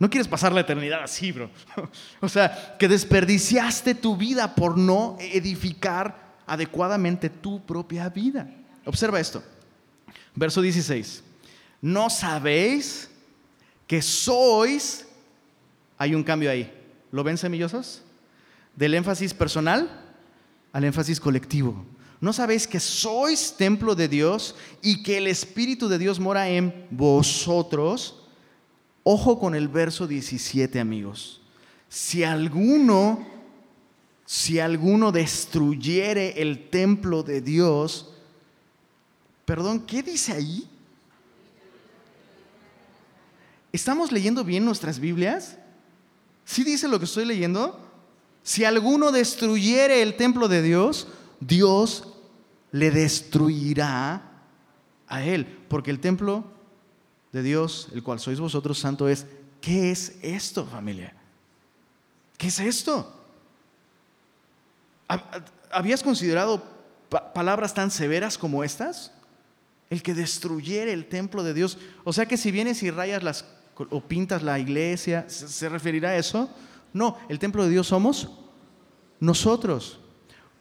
[0.00, 1.50] No quieres pasar la eternidad así, bro.
[2.20, 8.50] o sea, que desperdiciaste tu vida por no edificar adecuadamente tu propia vida.
[8.84, 9.42] Observa esto.
[10.34, 11.22] Verso 16.
[11.82, 13.10] ¿No sabéis
[13.86, 15.06] que sois...
[15.98, 16.72] Hay un cambio ahí.
[17.12, 18.02] ¿Lo ven semillosos?
[18.80, 19.90] Del énfasis personal
[20.72, 21.84] al énfasis colectivo.
[22.18, 26.86] ¿No sabéis que sois templo de Dios y que el Espíritu de Dios mora en
[26.90, 28.22] vosotros?
[29.02, 31.42] Ojo con el verso 17, amigos.
[31.90, 33.26] Si alguno,
[34.24, 38.14] si alguno destruyere el templo de Dios,
[39.44, 40.66] perdón, ¿qué dice ahí?
[43.74, 45.58] ¿Estamos leyendo bien nuestras Biblias?
[46.46, 47.89] ¿Sí dice lo que estoy leyendo?
[48.50, 51.06] Si alguno destruyere el templo de Dios,
[51.38, 52.08] Dios
[52.72, 54.42] le destruirá
[55.06, 56.42] a él, porque el templo
[57.30, 59.24] de Dios, el cual sois vosotros santo, es,
[59.60, 61.14] ¿qué es esto familia?
[62.36, 63.22] ¿Qué es esto?
[65.70, 66.60] ¿Habías considerado
[67.32, 69.12] palabras tan severas como estas?
[69.90, 71.78] El que destruyere el templo de Dios.
[72.02, 73.44] O sea que si vienes y rayas las
[73.76, 76.50] o pintas la iglesia, ¿se referirá a eso?
[76.92, 78.28] No, el templo de Dios somos
[79.20, 80.00] nosotros.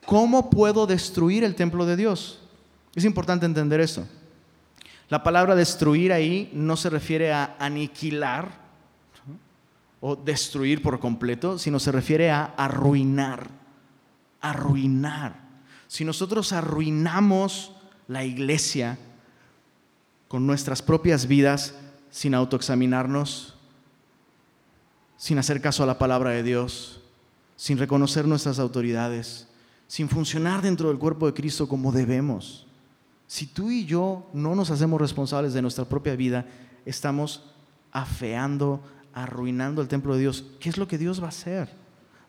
[0.06, 2.42] ¿Cómo puedo destruir el templo de Dios?
[2.96, 4.08] Es importante entender esto.
[5.10, 8.70] La palabra destruir ahí no se refiere a aniquilar
[10.02, 13.50] o destruir por completo, sino se refiere a arruinar.
[14.42, 15.50] Arruinar.
[15.88, 17.74] Si nosotros arruinamos
[18.08, 18.98] la iglesia
[20.28, 21.76] con nuestras propias vidas
[22.12, 23.59] sin autoexaminarnos,
[25.20, 27.02] sin hacer caso a la palabra de Dios,
[27.58, 29.50] sin reconocer nuestras autoridades,
[29.86, 32.66] sin funcionar dentro del cuerpo de Cristo como debemos.
[33.28, 36.46] Si tú y yo no nos hacemos responsables de nuestra propia vida,
[36.86, 37.44] estamos
[37.92, 38.82] afeando,
[39.14, 40.46] arruinando el templo de Dios.
[40.58, 41.70] ¿Qué es lo que Dios va a hacer?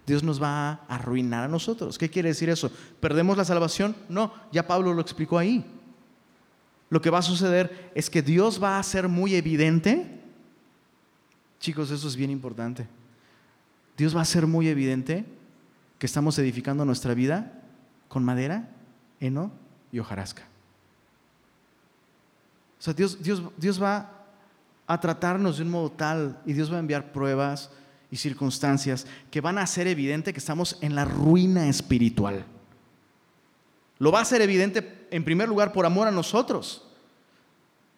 [0.05, 1.97] Dios nos va a arruinar a nosotros.
[1.97, 2.73] ¿Qué quiere decir eso?
[2.99, 3.95] ¿Perdemos la salvación?
[4.09, 5.65] No, ya Pablo lo explicó ahí.
[6.89, 10.20] Lo que va a suceder es que Dios va a ser muy evidente.
[11.61, 12.89] Chicos, eso es bien importante.
[13.97, 15.27] Dios va a ser muy evidente
[15.99, 17.53] que estamos edificando nuestra vida
[18.09, 18.71] con madera,
[19.21, 19.53] heno
[19.93, 20.43] y hojarasca.
[22.79, 24.11] O sea, Dios, Dios, Dios va
[24.87, 27.71] a tratarnos de un modo tal y Dios va a enviar pruebas
[28.11, 32.47] y circunstancias que van a hacer evidente que estamos en la ruina espiritual.
[33.99, 36.90] Lo va a hacer evidente en primer lugar por amor a nosotros.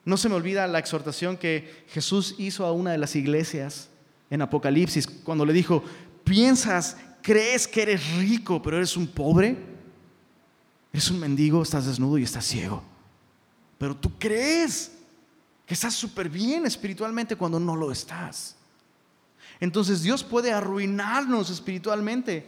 [0.04, 3.88] No se me olvida la exhortación que Jesús hizo a una de las iglesias
[4.30, 5.84] en Apocalipsis cuando le dijo,
[6.24, 9.56] piensas crees que eres rico, pero eres un pobre,
[10.92, 12.82] eres un mendigo, estás desnudo y estás ciego.
[13.78, 14.92] Pero tú crees
[15.66, 18.56] que estás súper bien espiritualmente cuando no lo estás.
[19.60, 22.44] Entonces Dios puede arruinarnos espiritualmente,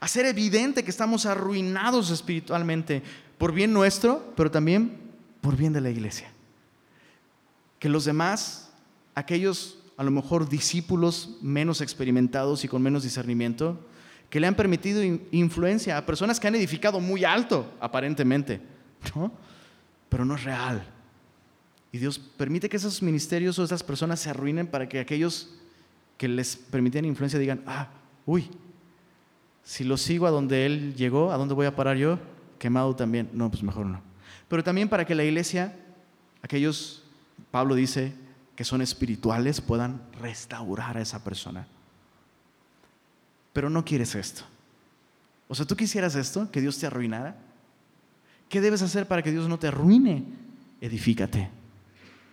[0.00, 3.02] hacer evidente que estamos arruinados espiritualmente
[3.38, 4.98] por bien nuestro, pero también
[5.40, 6.32] por bien de la iglesia.
[7.78, 8.72] Que los demás,
[9.14, 13.78] aquellos a lo mejor discípulos menos experimentados y con menos discernimiento,
[14.30, 18.60] que le han permitido influencia a personas que han edificado muy alto, aparentemente,
[20.08, 20.84] pero no es real.
[21.90, 25.54] Y Dios permite que esos ministerios o esas personas se arruinen para que aquellos
[26.18, 27.88] que les permitían influencia digan, ah,
[28.26, 28.50] uy,
[29.64, 32.18] si lo sigo a donde Él llegó, ¿a dónde voy a parar yo?
[32.58, 33.30] Quemado también.
[33.32, 34.02] No, pues mejor no.
[34.48, 35.76] Pero también para que la iglesia,
[36.42, 37.04] aquellos,
[37.50, 38.14] Pablo dice,
[38.56, 41.66] que son espirituales, puedan restaurar a esa persona
[43.58, 44.42] pero no quieres esto.
[45.48, 46.48] O sea, ¿tú quisieras esto?
[46.48, 47.36] ¿Que Dios te arruinara?
[48.48, 50.24] ¿Qué debes hacer para que Dios no te arruine?
[50.80, 51.50] Edifícate.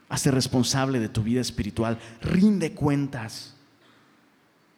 [0.08, 1.97] Hazte responsable de tu vida espiritual.
[2.21, 3.56] Rinde cuentas.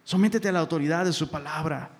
[0.06, 1.92] Sométete a la autoridad de su palabra.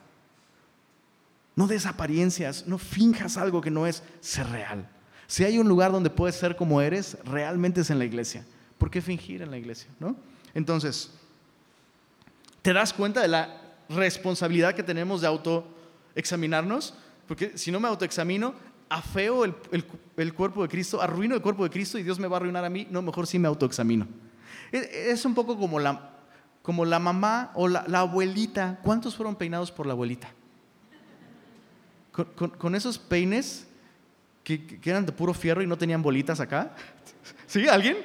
[1.58, 4.88] No des apariencias, no finjas algo que no es ser real.
[5.28, 8.46] Si hay un lugar donde puedes ser como eres, realmente es en la iglesia.
[8.78, 9.90] ¿Por qué fingir en la iglesia?
[10.00, 10.16] ¿no?
[10.54, 11.12] Entonces,
[12.62, 16.94] ¿te das cuenta de la responsabilidad que tenemos de autoexaminarnos?
[17.28, 18.54] Porque si no me autoexamino,
[18.90, 19.54] afeo el,
[20.16, 22.64] el, cuerpo de Cristo, arruino el cuerpo de Cristo y Dios me va a arruinar
[22.64, 22.88] a mí.
[22.90, 24.08] No, mejor sí me autoexamino.
[24.72, 26.12] Es un poco como la,
[26.62, 28.80] como la mamá o la, abuelita.
[28.84, 30.30] ¿Cuántos fueron peinados por la abuelita?
[32.58, 33.67] Con, esos peines
[34.56, 36.74] que, eran de puro fierro y no tenían bolitas acá.
[37.48, 37.68] ¿Sí?
[37.68, 37.98] ¿Alguien?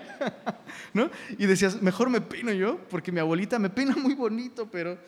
[0.94, 1.08] ¿No?
[1.38, 4.98] Y decías, mejor me peino yo, porque mi abuelita me peina muy bonito, pero...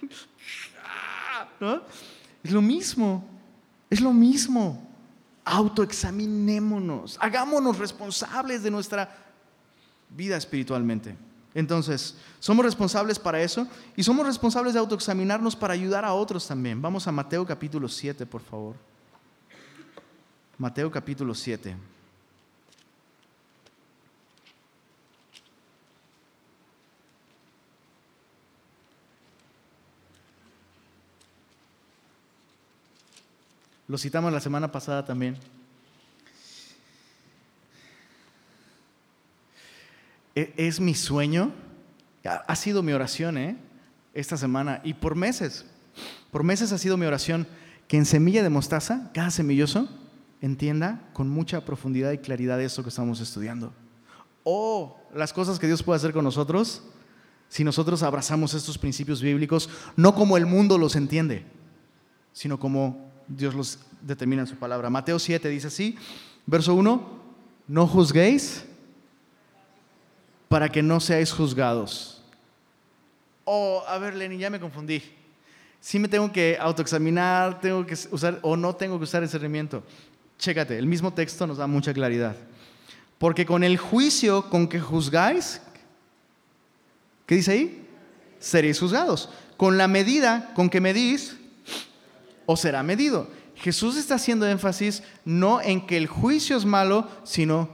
[1.60, 1.82] ¿No?
[2.42, 3.24] Es lo mismo,
[3.88, 4.82] es lo mismo.
[5.44, 9.16] Autoexaminémonos, hagámonos responsables de nuestra
[10.10, 11.16] vida espiritualmente.
[11.54, 16.82] Entonces, somos responsables para eso y somos responsables de autoexaminarnos para ayudar a otros también.
[16.82, 18.76] Vamos a Mateo capítulo 7, por favor.
[20.58, 21.76] Mateo capítulo 7.
[33.86, 35.36] Lo citamos la semana pasada también.
[40.34, 41.52] E, es mi sueño,
[42.24, 43.58] ha sido mi oración ¿eh?
[44.14, 45.66] esta semana y por meses,
[46.30, 47.46] por meses ha sido mi oración
[47.88, 49.88] que en semilla de mostaza, cada semilloso,
[50.46, 53.72] entienda con mucha profundidad y claridad eso que estamos estudiando.
[54.44, 56.82] O las cosas que Dios puede hacer con nosotros
[57.48, 61.44] si nosotros abrazamos estos principios bíblicos, no como el mundo los entiende,
[62.32, 64.90] sino como Dios los determina en su palabra.
[64.90, 65.96] Mateo 7 dice así,
[66.44, 67.08] verso 1,
[67.68, 68.64] no juzguéis
[70.48, 72.22] para que no seáis juzgados.
[73.44, 75.02] O, a ver, Lenny, ya me confundí.
[75.80, 79.84] Si me tengo que autoexaminar, tengo que usar o no tengo que usar discernimiento.
[80.38, 82.36] Chécate, el mismo texto nos da mucha claridad.
[83.18, 85.60] Porque con el juicio con que juzgáis,
[87.24, 87.88] ¿qué dice ahí?
[88.38, 89.30] Seréis juzgados.
[89.56, 91.36] Con la medida con que medís,
[92.44, 93.28] os será medido.
[93.56, 97.70] Jesús está haciendo énfasis no en que el juicio es malo, sino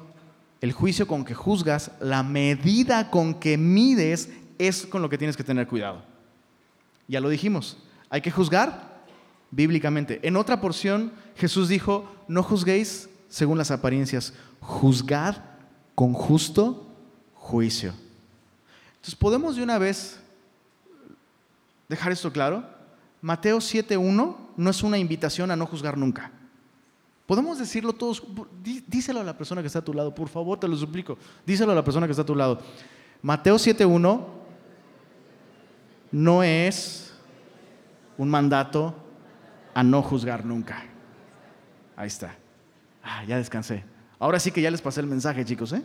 [0.61, 5.37] el juicio con que juzgas, la medida con que mides, es con lo que tienes
[5.37, 6.05] que tener cuidado.
[7.09, 8.92] Ya lo dijimos, hay que juzgar
[9.53, 10.19] bíblicamente.
[10.27, 15.37] En otra porción, Jesús dijo, no juzguéis según las apariencias, juzgad
[15.95, 16.89] con justo
[17.35, 17.93] juicio.
[18.97, 20.19] Entonces, ¿podemos de una vez
[21.89, 22.65] dejar esto claro?
[23.21, 26.33] Mateo 7.1 no es una invitación a no juzgar nunca.
[27.27, 28.23] Podemos decirlo todos,
[28.87, 31.73] díselo a la persona que está a tu lado, por favor, te lo suplico, díselo
[31.73, 32.61] a la persona que está a tu lado.
[33.23, 34.25] Mateo 7.1
[36.11, 37.15] no es
[38.19, 39.02] un mandato
[39.75, 40.83] a no juzgar nunca.
[41.97, 42.37] Ahí está.
[43.03, 43.85] Ah, ya descansé.
[44.19, 45.73] Ahora sí que ya les pasé el mensaje, chicos.
[45.73, 45.83] ¿eh?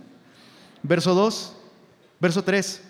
[0.83, 1.55] Verso 2,
[2.19, 2.81] verso 3.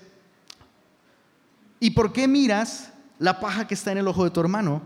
[1.79, 4.81] ¿Y por qué miras la paja que está en el ojo de tu hermano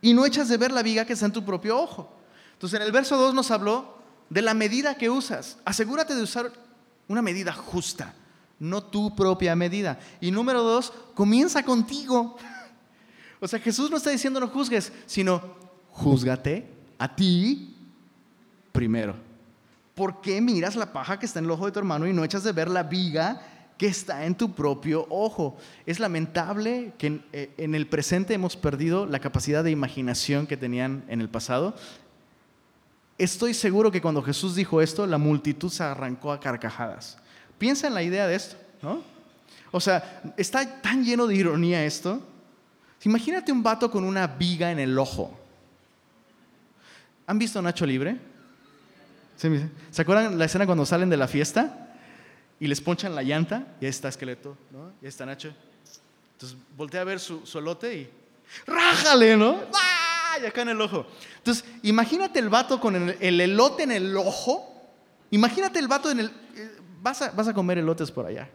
[0.00, 2.12] y no echas de ver la viga que está en tu propio ojo?
[2.52, 3.98] Entonces en el verso 2 nos habló
[4.28, 5.58] de la medida que usas.
[5.64, 6.52] Asegúrate de usar
[7.08, 8.14] una medida justa,
[8.58, 9.98] no tu propia medida.
[10.20, 12.36] Y número 2, comienza contigo.
[13.44, 15.42] O sea, Jesús no está diciendo no juzgues, sino
[15.90, 17.76] júzgate a ti
[18.72, 19.14] primero.
[19.94, 22.24] ¿Por qué miras la paja que está en el ojo de tu hermano y no
[22.24, 23.42] echas de ver la viga
[23.76, 25.58] que está en tu propio ojo?
[25.84, 30.56] Es lamentable que en, eh, en el presente hemos perdido la capacidad de imaginación que
[30.56, 31.74] tenían en el pasado
[33.18, 37.18] Estoy seguro que cuando Jesús dijo esto, la multitud se arrancó a carcajadas.
[37.58, 39.02] Piensa en la idea de esto, ¿no?
[39.70, 42.22] O sea, está tan lleno de ironía esto.
[43.02, 45.38] Imagínate un vato con una viga en el ojo.
[47.26, 48.18] ¿Han visto Nacho Libre?
[49.36, 51.96] ¿Se acuerdan la escena cuando salen de la fiesta
[52.60, 53.66] y les ponchan la llanta?
[53.80, 54.92] Y ahí está esqueleto, ¿no?
[55.02, 55.52] Y ahí está Nacho.
[56.34, 58.10] Entonces voltea a ver su, elote y
[58.66, 59.60] ¡rájale, ¿no?
[60.42, 61.06] Y acá en el ojo.
[61.38, 64.72] Entonces, imagínate el vato con el, elote en el ojo.
[65.30, 66.26] Imagínate el vato en el...
[66.56, 68.48] Eh, vas a, vas a comer elotes por allá.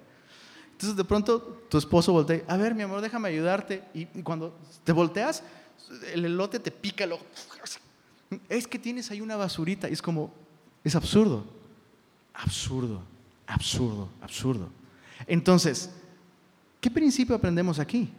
[0.79, 3.83] Entonces, de pronto, tu esposo voltea, a ver, mi amor, déjame ayudarte.
[3.93, 5.43] Y, cuando te volteas,
[6.13, 7.25] el elote te pica el ojo.
[8.47, 9.89] Es que tienes ahí una basurita.
[9.89, 10.33] Es como,
[10.81, 11.43] es absurdo.
[12.33, 13.03] Absurdo,
[13.45, 14.69] absurdo, absurdo.
[15.27, 15.89] Entonces,
[16.79, 18.13] ¿qué principio aprendemos aquí?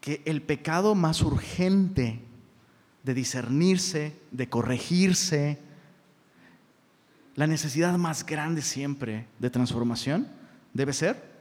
[0.00, 2.18] Que el pecado más urgente
[3.02, 5.58] de discernirse, de corregirse.
[7.34, 10.34] La necesidad más grande siempre de transformación
[10.76, 11.36] debe ser.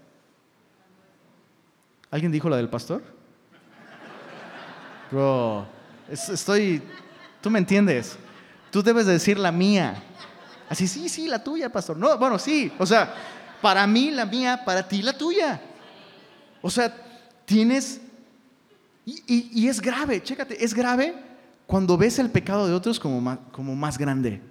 [2.10, 3.04] ¿Alguien dijo la del pastor?
[5.12, 5.68] Bro,
[6.10, 6.82] estoy,
[7.42, 8.18] tú me entiendes.
[8.72, 10.02] Tú debes de decir la mía.
[10.70, 11.98] Así, sí, sí, la tuya, pastor.
[11.98, 12.72] No, bueno, sí.
[12.80, 13.14] O sea,
[13.62, 15.62] para mí la mía, para ti la tuya.
[16.62, 16.94] O sea,
[17.46, 18.02] tienes...
[19.06, 21.14] Y, es grave, chécate, es grave
[21.68, 24.42] cuando ves el pecado de otros como más, como más grande.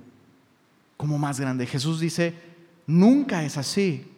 [0.96, 1.66] Como más grande.
[1.66, 2.34] Jesús dice,
[2.86, 4.13] nunca es así.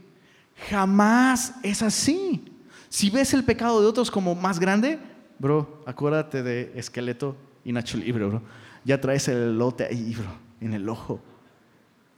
[0.71, 2.45] Jamás es así.
[2.89, 4.99] Si ves el pecado de otros como más grande,
[5.39, 8.43] bro, acuérdate de esqueleto y Nacho Libre, bro.
[8.85, 10.31] Ya traes el lote ahí, bro,
[10.61, 11.21] en el ojo.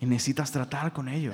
[0.01, 1.33] Y necesitas tratar con ello.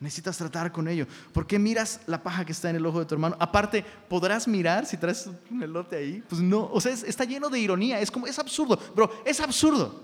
[0.00, 1.06] Necesitas tratar con ello.
[1.32, 3.36] ¿Por qué miras la paja que está en el ojo de tu hermano?
[3.38, 6.22] Aparte, ¿podrás mirar si traes un elote ahí?
[6.28, 8.00] Pues no, o sea, está lleno de ironía.
[8.00, 10.02] Es como, es absurdo, bro, es absurdo.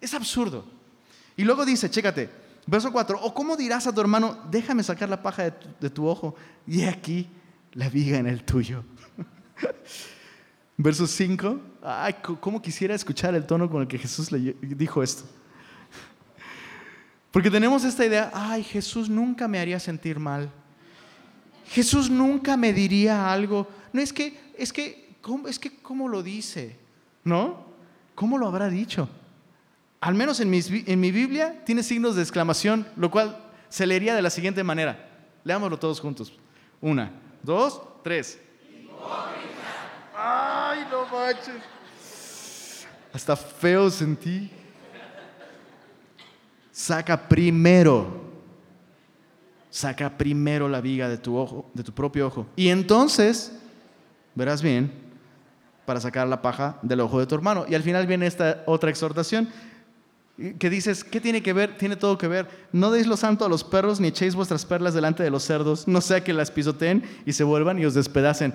[0.00, 0.64] Es absurdo.
[1.36, 2.28] Y luego dice, chécate,
[2.66, 5.50] verso 4, o cómo dirás a tu hermano, déjame sacar la paja
[5.80, 6.34] de tu, ojo
[6.66, 7.28] y aquí
[7.72, 8.84] la viga en el tuyo.
[10.76, 15.24] verso 5, ay, cómo quisiera escuchar el tono con el que Jesús le dijo esto.
[17.30, 20.50] Porque tenemos esta idea, ay, Jesús nunca me haría sentir mal.
[21.66, 23.66] Jesús nunca me diría algo.
[23.92, 26.76] No es que, es que, ¿cómo, es que, ¿cómo lo dice?
[27.24, 27.64] ¿No?
[28.14, 29.08] ¿Cómo lo habrá dicho?
[30.02, 33.38] Al menos en, en mi Biblia tiene signos de exclamación, lo cual
[33.68, 35.08] se leería de la siguiente manera.
[35.44, 36.32] Leámoslo todos juntos.
[36.80, 38.40] Una, dos, tres.
[40.12, 42.84] Ay, no manches.
[43.12, 44.50] Hasta feo sentí
[46.72, 48.24] saca primero,
[49.70, 52.48] saca primero la viga de tu ojo, de tu propio ojo.
[52.56, 53.56] Y entonces
[54.34, 54.92] verás bien
[55.86, 57.66] para sacar la paja del ojo de tu hermano.
[57.68, 59.48] Y al final viene esta otra exhortación
[60.58, 61.76] que dices, ¿qué tiene que ver?
[61.76, 62.48] Tiene todo que ver.
[62.72, 65.86] No deis lo santo a los perros ni echéis vuestras perlas delante de los cerdos,
[65.86, 68.54] no sea que las pisoteen y se vuelvan y os despedacen.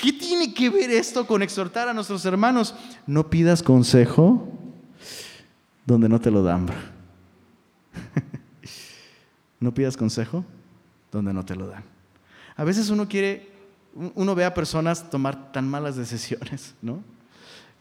[0.00, 2.74] ¿Qué tiene que ver esto con exhortar a nuestros hermanos?
[3.06, 4.48] No pidas consejo
[5.84, 6.66] donde no te lo dan.
[9.60, 10.44] no pidas consejo
[11.10, 11.82] donde no te lo dan.
[12.56, 13.50] A veces uno quiere,
[14.14, 17.02] uno ve a personas tomar tan malas decisiones, ¿no?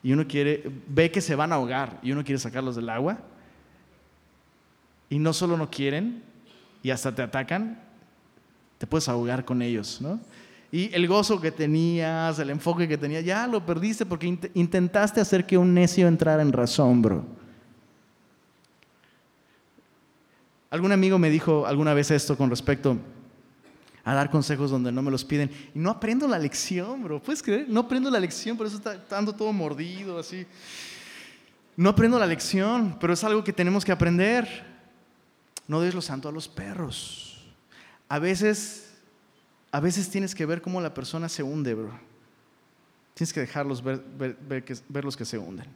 [0.01, 3.19] Y uno quiere, ve que se van a ahogar y uno quiere sacarlos del agua.
[5.09, 6.23] Y no solo no quieren
[6.81, 7.79] y hasta te atacan,
[8.77, 10.19] te puedes ahogar con ellos, ¿no?
[10.71, 15.45] Y el gozo que tenías, el enfoque que tenías, ya lo perdiste porque intentaste hacer
[15.45, 17.25] que un necio entrara en razón, bro.
[20.69, 22.97] Algún amigo me dijo alguna vez esto con respecto
[24.03, 25.49] a dar consejos donde no me los piden.
[25.73, 27.21] Y no aprendo la lección, bro.
[27.21, 27.67] ¿Puedes creer?
[27.69, 30.45] No aprendo la lección, por eso está estando todo mordido, así.
[31.77, 34.74] No aprendo la lección, pero es algo que tenemos que aprender.
[35.67, 37.43] No des lo santo a los perros.
[38.07, 38.93] A veces,
[39.71, 41.91] a veces tienes que ver cómo la persona se hunde, bro.
[43.13, 44.37] Tienes que dejarlos ver, ver,
[44.89, 45.67] ver los que se hunden.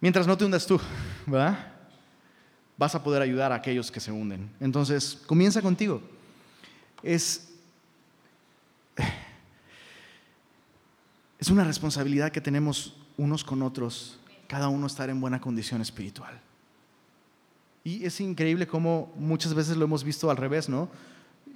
[0.00, 0.80] Mientras no te hundas tú,
[1.26, 1.72] ¿verdad?
[2.78, 4.50] Vas a poder ayudar a aquellos que se hunden.
[4.58, 6.00] Entonces, comienza contigo.
[7.02, 7.50] Es,
[11.38, 14.19] es una responsabilidad que tenemos unos con otros,
[14.50, 16.40] cada uno estar en buena condición espiritual.
[17.84, 20.88] Y es increíble cómo muchas veces lo hemos visto al revés, ¿no?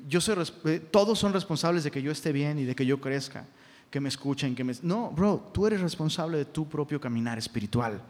[0.09, 0.37] Yo soy,
[0.67, 3.45] eh, todos son responsables de que yo esté bien y de que yo crezca,
[3.91, 4.75] que me escuchen, que me...
[4.83, 8.01] No, bro, tú eres responsable de tu propio caminar espiritual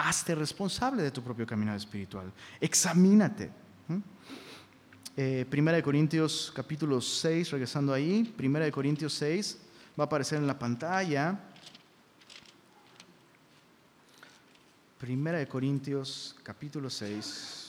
[0.00, 2.32] hazte responsable de tu propio camino espiritual.
[2.60, 3.50] Examínate.
[5.16, 9.58] Eh, Primera de Corintios capítulo 6, regresando ahí, Primera de Corintios 6,
[9.98, 11.38] va a aparecer en la pantalla.
[15.00, 17.68] Primera de Corintios capítulo 6.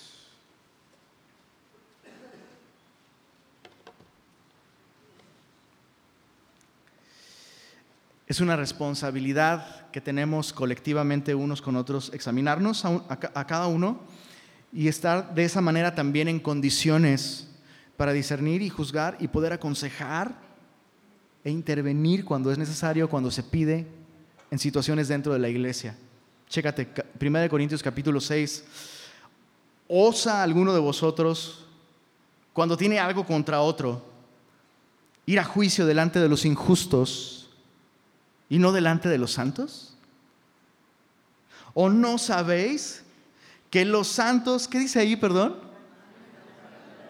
[8.27, 14.01] Es una responsabilidad que tenemos colectivamente unos con otros, examinarnos a, cada uno
[14.73, 17.47] y estar de esa manera también en condiciones
[17.95, 20.36] para discernir y juzgar y poder aconsejar
[21.45, 23.88] e intervenir cuando es necesario, cuando se pide
[24.51, 25.95] en situaciones dentro de la iglesia.
[26.52, 28.66] Chécate, 1 Corintios capítulo 6.
[29.88, 31.66] ¿Osa alguno de vosotros,
[32.52, 34.06] cuando tiene algo contra otro,
[35.26, 37.49] ir a juicio delante de los injustos
[38.49, 39.95] y no delante de los santos?
[41.74, 43.06] ¿O no sabéis
[43.70, 45.56] que los santos, ¿qué dice ahí, perdón?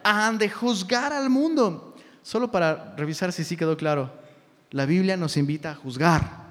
[0.03, 1.95] Han de juzgar al mundo.
[2.21, 4.13] Solo para revisar si sí quedó claro.
[4.69, 6.41] La Biblia nos invita a juzgar.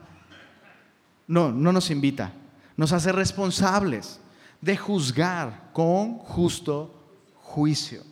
[1.29, 2.33] No, no nos invita.
[2.81, 4.19] Nos hace responsables
[4.59, 6.91] de juzgar con justo
[7.35, 8.03] juicio.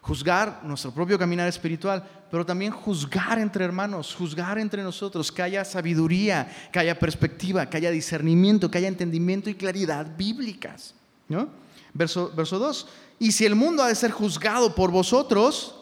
[0.00, 5.64] Juzgar nuestro propio caminar espiritual, pero también juzgar entre hermanos, juzgar entre nosotros, que haya
[5.64, 10.94] sabiduría, que haya perspectiva, que haya discernimiento, que haya entendimiento y claridad bíblicas.
[11.26, 11.48] ¿no?
[11.92, 12.86] Verso, verso 2.
[13.18, 15.74] Y si el mundo ha de ser juzgado por vosotros,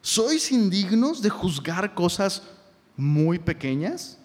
[0.00, 2.42] ¿sois indignos de juzgar cosas
[2.96, 4.16] muy pequeñas?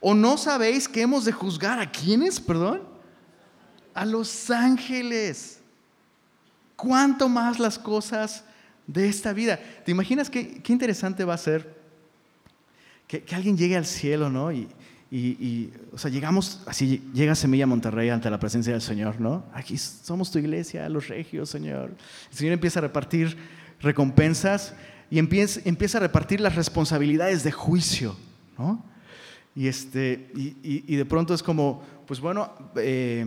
[0.00, 2.82] ¿O no sabéis que hemos de juzgar a quiénes, perdón?
[3.94, 5.60] A los ángeles.
[6.76, 8.44] ¿Cuánto más las cosas
[8.86, 9.58] de esta vida?
[9.84, 11.76] ¿Te imaginas qué, qué interesante va a ser
[13.06, 14.52] que, que, alguien llegue al cielo, ¿no?
[14.52, 14.68] Y,
[15.10, 19.44] y, o sea, llegamos, así llega Semilla Monterrey ante la presencia del Señor, ¿no?
[19.54, 21.94] Aquí somos tu iglesia, los regios, Señor.
[22.30, 23.36] El Señor empieza a repartir
[23.80, 24.74] recompensas
[25.10, 28.16] y empieza, empieza a repartir las responsabilidades de juicio,
[28.58, 28.84] ¿no?
[29.58, 33.26] Y, este, y, y de pronto es como, pues bueno, eh,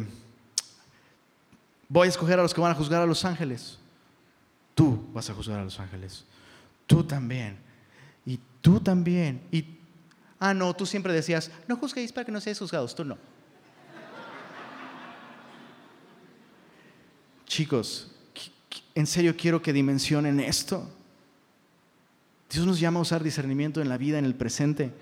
[1.92, 3.78] Voy a escoger a los que van a juzgar a los ángeles.
[4.74, 6.24] Tú vas a juzgar a los ángeles.
[6.88, 7.58] Tú también.
[8.26, 9.42] Y tú también.
[9.52, 9.66] Y,
[10.40, 12.96] ah, no, tú siempre decías, no juzguéis para que no seáis juzgados.
[12.96, 13.18] Tú no.
[17.46, 18.10] Chicos,
[18.96, 20.90] en serio quiero que dimensionen esto.
[22.50, 24.94] Dios nos llama a usar discernimiento en la vida, en el presente.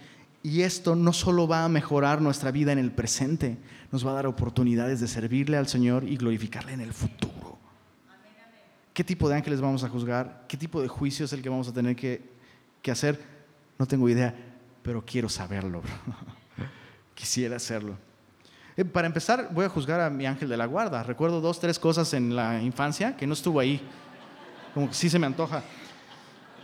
[0.42, 3.58] Y esto no solo va a mejorar nuestra vida en el presente,
[3.92, 7.58] nos va a dar oportunidades de servirle al Señor y glorificarle en el futuro.
[8.94, 10.46] ¿Qué tipo de ángeles vamos a juzgar?
[10.48, 12.22] ¿Qué tipo de juicio es el que vamos a tener que,
[12.90, 13.22] hacer?
[13.78, 14.34] No tengo idea,
[14.82, 15.82] pero quiero saberlo.
[17.16, 17.98] Quisiera hacerlo.
[18.76, 21.04] Eh, para empezar, voy a juzgar a mi ángel de la guarda.
[21.04, 23.82] Recuerdo dos, tres cosas en la infancia que no estuvo ahí.
[24.74, 25.64] Como que sí se me antoja.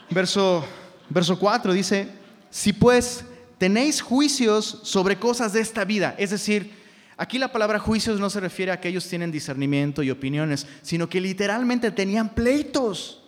[0.09, 0.63] Verso,
[1.09, 2.09] verso 4 dice,
[2.49, 3.25] si pues
[3.57, 6.15] tenéis juicios sobre cosas de esta vida.
[6.17, 6.73] Es decir,
[7.17, 11.07] aquí la palabra juicios no se refiere a que ellos tienen discernimiento y opiniones, sino
[11.07, 13.23] que literalmente tenían pleitos.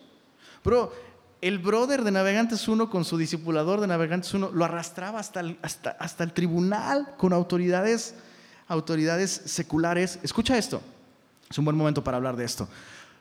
[0.64, 0.92] Bro,
[1.40, 5.58] el brother de Navegantes 1 con su discipulador de Navegantes 1 lo arrastraba hasta el,
[5.62, 8.14] hasta, hasta el tribunal con autoridades,
[8.66, 10.18] autoridades seculares.
[10.22, 10.82] Escucha esto,
[11.48, 12.68] es un buen momento para hablar de esto.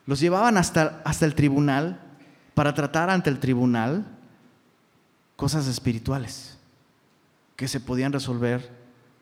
[0.05, 2.01] Los llevaban hasta, hasta el tribunal
[2.53, 4.05] para tratar ante el tribunal
[5.35, 6.56] cosas espirituales
[7.57, 8.69] que se podían resolver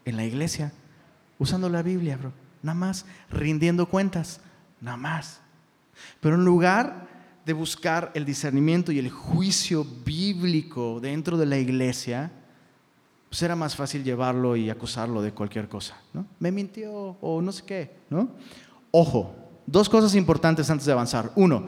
[0.04, 0.72] en la iglesia,
[1.40, 2.32] usando la Biblia, bro.
[2.62, 4.42] Nada más, rindiendo cuentas,
[4.82, 5.40] nada más.
[6.20, 7.08] Pero en lugar
[7.46, 12.32] de buscar el discernimiento y el juicio bíblico dentro de la iglesia,
[13.30, 16.26] pues era más fácil llevarlo y acusarlo de cualquier cosa, ¿no?
[16.40, 18.30] Me mintió o no sé qué, ¿no?
[18.92, 19.34] Ojo,
[19.66, 21.32] dos cosas importantes antes de avanzar.
[21.36, 21.68] Uno,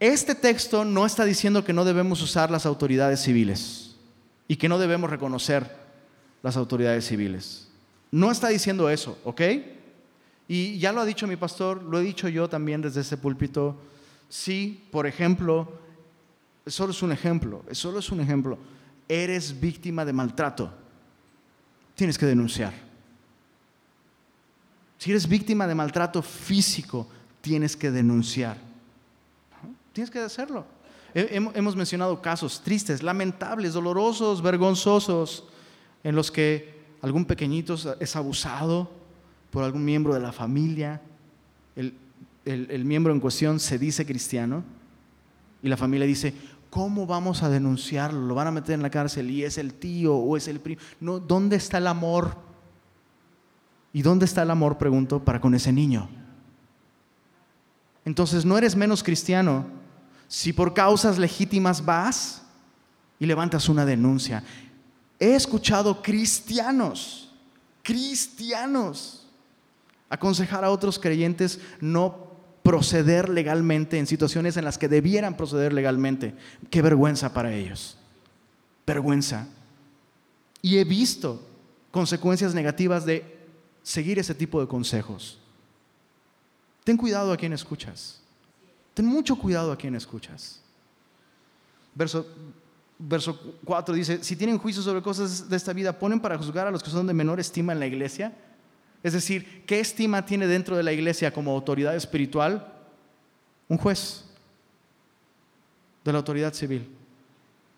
[0.00, 3.86] este texto no está diciendo que no debemos usar las autoridades civiles
[4.48, 5.70] y que no debemos reconocer
[6.42, 7.68] las autoridades civiles.
[8.10, 9.42] No está diciendo eso, ¿ok?
[10.48, 13.76] Y ya lo ha dicho mi pastor, lo he dicho yo también desde ese púlpito.
[14.28, 15.72] Si, por ejemplo,
[16.66, 18.58] solo es un ejemplo, solo es un ejemplo,
[19.08, 20.72] eres víctima de maltrato,
[21.94, 22.72] tienes que denunciar.
[24.98, 27.06] Si eres víctima de maltrato físico,
[27.40, 28.56] tienes que denunciar.
[29.92, 30.66] Tienes que hacerlo.
[31.18, 35.44] Hemos mencionado casos tristes, lamentables, dolorosos, vergonzosos,
[36.04, 38.90] en los que algún pequeñito es abusado
[39.50, 41.00] por algún miembro de la familia,
[41.74, 44.62] el, miembro en cuestión se dice cristiano
[45.62, 46.34] y la familia dice,
[46.68, 48.20] ¿cómo vamos a denunciarlo?
[48.20, 50.82] ¿Lo van a meter en la cárcel y es el tío o es el primo?
[51.00, 52.36] No, ¿dónde está el amor?
[53.94, 56.10] ¿Y dónde está el amor, pregunto, para con ese niño?
[58.04, 59.85] Entonces no eres menos cristiano
[60.28, 62.42] si por causas legítimas vas
[63.18, 64.42] y levantas una denuncia.
[65.18, 67.32] He escuchado cristianos,
[67.82, 69.26] cristianos,
[70.08, 72.26] aconsejar a otros creyentes no
[72.62, 76.34] proceder legalmente en situaciones en las que debieran proceder legalmente.
[76.70, 77.96] Qué vergüenza para ellos.
[78.86, 79.46] Vergüenza.
[80.62, 81.46] Y he visto
[81.92, 83.36] consecuencias negativas de
[83.82, 85.38] seguir ese tipo de consejos.
[86.82, 88.20] Ten cuidado a quien escuchas.
[88.96, 90.62] Ten mucho cuidado a quien escuchas.
[91.94, 92.26] Verso,
[92.98, 96.70] verso 4 dice, si tienen juicio sobre cosas de esta vida, ponen para juzgar a
[96.70, 98.34] los que son de menor estima en la iglesia.
[99.02, 102.72] Es decir, ¿qué estima tiene dentro de la iglesia como autoridad espiritual?
[103.68, 104.24] Un juez
[106.02, 106.88] de la autoridad civil.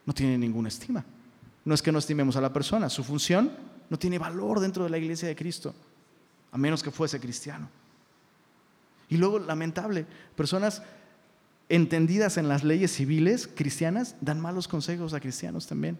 [0.06, 1.04] No tiene ninguna estima.
[1.64, 3.50] No es que no estimemos a la persona, su función
[3.90, 5.74] no tiene valor dentro de la iglesia de Cristo,
[6.52, 7.68] a menos que fuese cristiano.
[9.08, 10.06] Y luego, lamentable,
[10.36, 10.80] personas
[11.68, 15.98] entendidas en las leyes civiles cristianas dan malos consejos a cristianos también.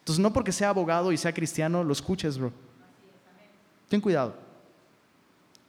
[0.00, 2.52] Entonces, no porque sea abogado y sea cristiano, lo escuches, bro.
[3.88, 4.36] Ten cuidado.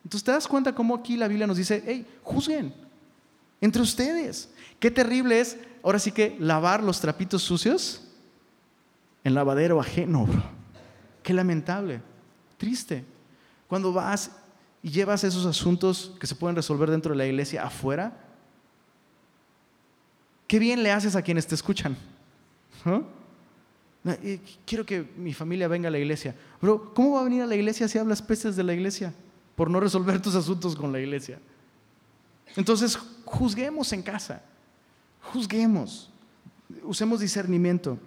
[0.03, 2.73] Entonces, ¿te das cuenta cómo aquí la Biblia nos dice, hey, juzguen
[3.59, 4.49] entre ustedes?
[4.79, 8.03] Qué terrible es, ahora sí que, lavar los trapitos sucios
[9.23, 10.43] en lavadero ajeno, bro.
[11.23, 12.01] Qué lamentable,
[12.57, 13.03] triste.
[13.67, 14.31] Cuando vas
[14.81, 18.26] y llevas esos asuntos que se pueden resolver dentro de la iglesia afuera,
[20.47, 21.95] qué bien le haces a quienes te escuchan.
[24.65, 26.35] Quiero que mi familia venga a la iglesia.
[26.61, 29.13] Bro, ¿cómo va a venir a la iglesia si hablas peces de la iglesia?
[29.55, 31.39] Por no resolver tus asuntos con la iglesia.
[32.55, 34.41] Entonces, juzguemos en casa.
[35.21, 36.09] Juzguemos.
[36.83, 37.97] Usemos discernimiento.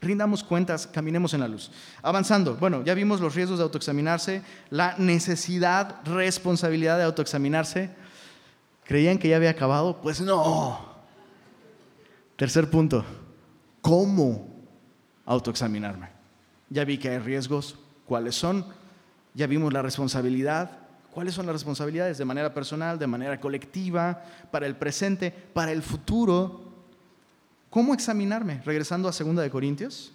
[0.00, 1.72] Rindamos cuentas, caminemos en la luz.
[2.02, 7.90] Avanzando, bueno, ya vimos los riesgos de autoexaminarse, la necesidad, responsabilidad de autoexaminarse.
[8.84, 10.00] ¿Creían que ya había acabado?
[10.00, 10.87] Pues no.
[12.38, 13.04] Tercer punto,
[13.80, 14.46] ¿cómo
[15.24, 16.08] autoexaminarme?
[16.70, 17.76] Ya vi que hay riesgos,
[18.06, 18.64] ¿cuáles son?
[19.34, 20.78] Ya vimos la responsabilidad,
[21.10, 24.22] ¿cuáles son las responsabilidades de manera personal, de manera colectiva,
[24.52, 26.72] para el presente, para el futuro?
[27.70, 28.62] ¿Cómo examinarme?
[28.64, 30.12] Regresando a 2 de Corintios.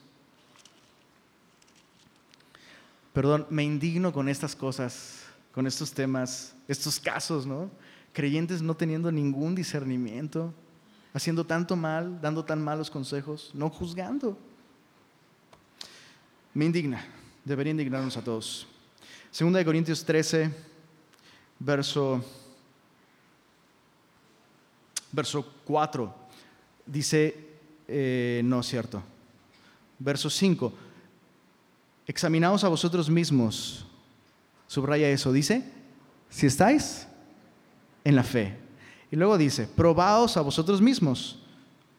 [3.11, 7.69] Perdón, me indigno con estas cosas, con estos temas, estos casos, ¿no?
[8.13, 10.53] Creyentes no teniendo ningún discernimiento,
[11.13, 14.37] haciendo tanto mal, dando tan malos consejos, no juzgando.
[16.53, 17.05] Me indigna,
[17.45, 18.67] debería indignarnos a todos.
[19.37, 20.51] 2 de Corintios 13,
[21.59, 22.23] verso,
[25.11, 26.13] verso 4
[26.85, 27.35] dice,
[27.87, 29.01] eh, no es cierto,
[29.99, 30.73] verso 5,
[32.07, 33.85] examinaos a vosotros mismos,
[34.67, 35.63] subraya eso, dice,
[36.29, 37.07] si estáis
[38.03, 38.62] en la fe.
[39.13, 41.37] Y luego dice, probaos a vosotros mismos,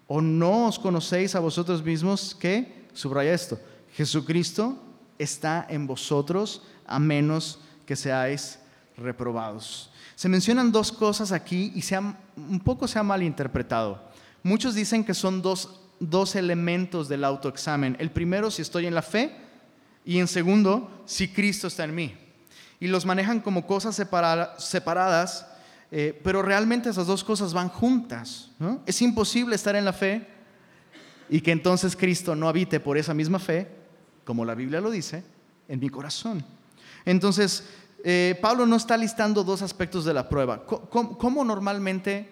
[0.09, 3.57] o no os conocéis a vosotros mismos que, subraya esto,
[3.93, 4.77] Jesucristo
[5.17, 8.59] está en vosotros a menos que seáis
[8.97, 9.93] reprobados.
[10.17, 14.03] Se mencionan dos cosas aquí y se un poco se ha malinterpretado.
[14.43, 17.97] Muchos dicen que son dos, dos elementos del autoexamen.
[18.01, 19.37] El primero, si estoy en la fe,
[20.05, 22.13] y en segundo, si Cristo está en mí.
[22.81, 25.47] Y los manejan como cosas separadas,
[25.91, 28.51] eh, pero realmente esas dos cosas van juntas.
[28.87, 30.27] Es imposible estar en la fe
[31.29, 33.69] y que entonces Cristo no habite por esa misma fe,
[34.25, 35.23] como la Biblia lo dice,
[35.69, 36.45] en mi corazón.
[37.05, 37.65] Entonces,
[38.03, 40.65] eh, Pablo no está listando dos aspectos de la prueba.
[40.65, 42.29] cómo normalmente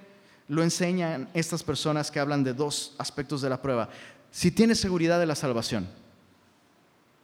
[0.49, 3.89] lo enseñan estas personas que hablan de dos aspectos de la prueba.
[4.31, 5.89] Si tienes seguridad de la salvación.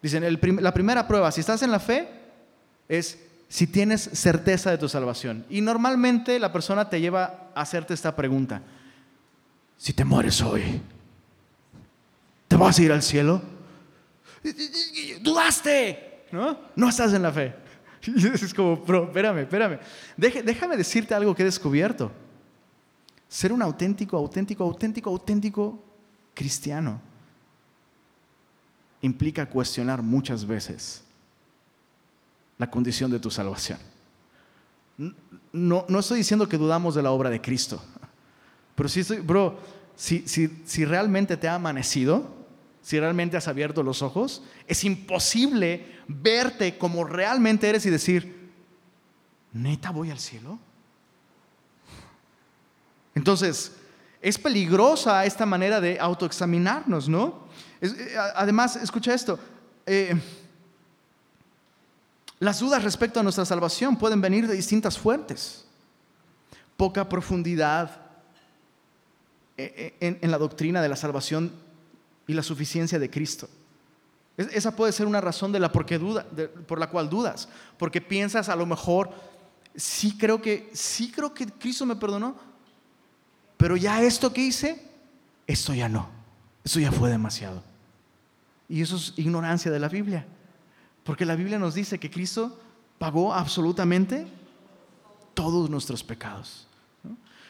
[0.01, 0.25] Dicen,
[0.63, 2.09] la primera prueba, si estás en la fe,
[2.89, 3.19] es
[3.49, 5.45] si tienes certeza de tu salvación.
[5.49, 8.63] Y normalmente la persona te lleva a hacerte esta pregunta.
[9.77, 10.81] Si te mueres hoy,
[12.47, 13.41] ¿te vas a ir al cielo?
[15.23, 16.59] Dudaste, ¿no?
[16.77, 17.55] No estás en la fe.
[18.07, 19.81] Y es como, bro, espérame, espérame.
[20.17, 22.13] déjame decirte algo que he descubierto.
[23.29, 25.85] Ser un auténtico, auténtico, auténtico, auténtico
[26.33, 27.01] cristiano
[29.03, 31.05] implica cuestionar muchas veces
[32.59, 33.79] la condición de tu salvación.
[35.53, 37.81] No, no estoy diciendo que dudamos de la obra de Cristo,
[38.75, 39.59] pero sí estoy, bro,
[39.97, 42.37] si, si, si realmente te ha amanecido,
[42.83, 48.51] si realmente has abierto los ojos, es imposible verte como realmente eres y decir,
[49.53, 50.59] neta voy al cielo.
[53.15, 53.73] Entonces,
[54.21, 57.47] es peligrosa esta manera de autoexaminarnos, ¿no?
[57.81, 59.39] Eh, además, escucha esto.
[59.87, 60.15] Eh,
[62.41, 65.65] las dudas respecto a nuestra salvación pueden venir de distintas fuentes.
[66.77, 68.01] Poca profundidad
[69.57, 71.53] eh, en, la doctrina de la salvación
[72.27, 73.49] y la suficiencia de Cristo.
[74.37, 76.25] Esa puede ser una razón de la duda,
[76.69, 79.11] por la cual dudas, porque piensas a lo mejor
[79.75, 82.37] sí creo que sí creo que Cristo me perdonó,
[83.57, 84.81] pero ya esto que hice,
[85.49, 86.09] esto ya no.
[86.65, 87.65] Eso ya fue demasiado.
[88.69, 90.25] Y eso es ignorancia de la Biblia.
[91.09, 92.61] Porque la Biblia nos dice que Cristo
[92.99, 94.27] pagó absolutamente
[95.33, 96.67] todos nuestros pecados.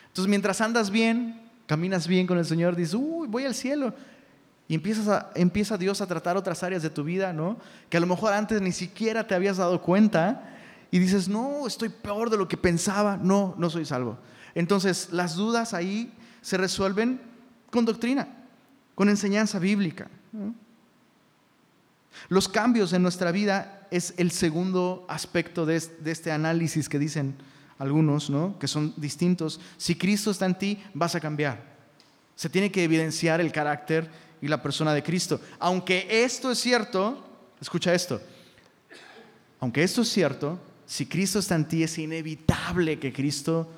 [0.07, 3.93] Entonces, mientras andas bien, caminas bien con el Señor, dices, uy, voy al cielo.
[4.69, 7.57] Y empiezas a, empieza Dios a tratar otras áreas de tu vida, ¿no?
[7.91, 10.57] Que a lo mejor antes ni siquiera te habías dado cuenta.
[10.93, 13.17] Y dices, no, estoy peor de lo que pensaba.
[13.21, 14.19] No, no soy salvo.
[14.55, 17.21] Entonces, las dudas ahí se resuelven
[17.73, 18.29] con doctrina,
[18.95, 20.09] con enseñanza bíblica.
[22.29, 27.37] Los cambios en nuestra vida es el segundo aspecto de este análisis que dicen,
[27.79, 28.59] algunos, ¿no?
[28.59, 29.61] Que son distintos.
[29.77, 31.63] Si Cristo está en ti, vas a cambiar.
[32.35, 34.11] Se tiene que evidenciar el carácter
[34.41, 35.41] y la persona de Cristo.
[35.59, 37.25] Aunque esto es cierto,
[37.61, 38.21] escucha esto,
[39.61, 43.69] aunque esto es cierto, si Cristo está en ti, es inevitable que Cristo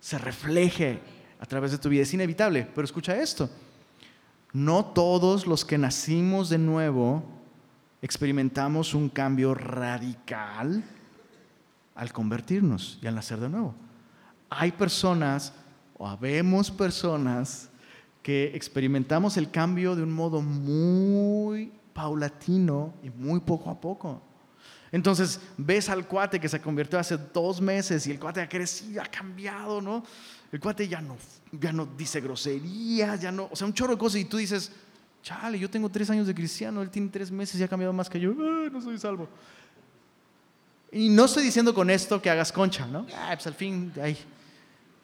[0.00, 0.98] se refleje
[1.38, 2.02] a través de tu vida.
[2.02, 3.50] Es inevitable, pero escucha esto.
[4.52, 7.22] No todos los que nacimos de nuevo
[8.02, 10.84] experimentamos un cambio radical
[11.94, 13.74] al convertirnos y al nacer de nuevo.
[14.50, 15.52] Hay personas,
[15.96, 17.70] o habemos personas,
[18.22, 24.22] que experimentamos el cambio de un modo muy paulatino y muy poco a poco.
[24.92, 29.02] Entonces ves al cuate que se convirtió hace dos meses y el cuate ha crecido,
[29.02, 30.02] ha cambiado, ¿no?
[30.50, 31.16] El cuate ya no,
[31.52, 34.72] ya no dice groserías, ya no, o sea, un chorro de cosas y tú dices,
[35.28, 38.08] chale, yo tengo tres años de cristiano, él tiene tres meses y ha cambiado más
[38.08, 39.28] que yo, no soy salvo.
[40.90, 43.06] Y no estoy diciendo con esto que hagas concha, ¿no?
[43.14, 44.16] Ah, pues al fin, ahí,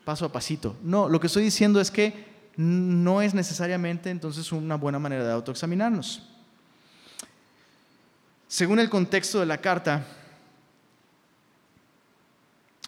[0.03, 0.77] paso a pasito.
[0.83, 2.25] No, lo que estoy diciendo es que
[2.57, 6.23] no es necesariamente entonces una buena manera de autoexaminarnos.
[8.49, 10.07] Según el contexto de la carta,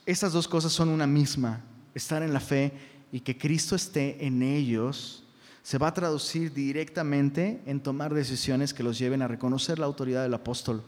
[0.07, 1.61] estas dos cosas son una misma,
[1.95, 2.72] estar en la fe
[3.12, 5.26] y que Cristo esté en ellos
[5.67, 10.23] se va a traducir directamente en tomar decisiones que los lleven a reconocer la autoridad
[10.23, 10.81] del apóstol,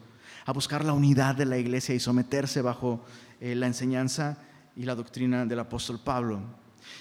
[0.47, 3.05] a buscar la unidad de la iglesia y someterse bajo
[3.41, 4.39] eh, la enseñanza
[4.77, 6.39] y la doctrina del apóstol Pablo.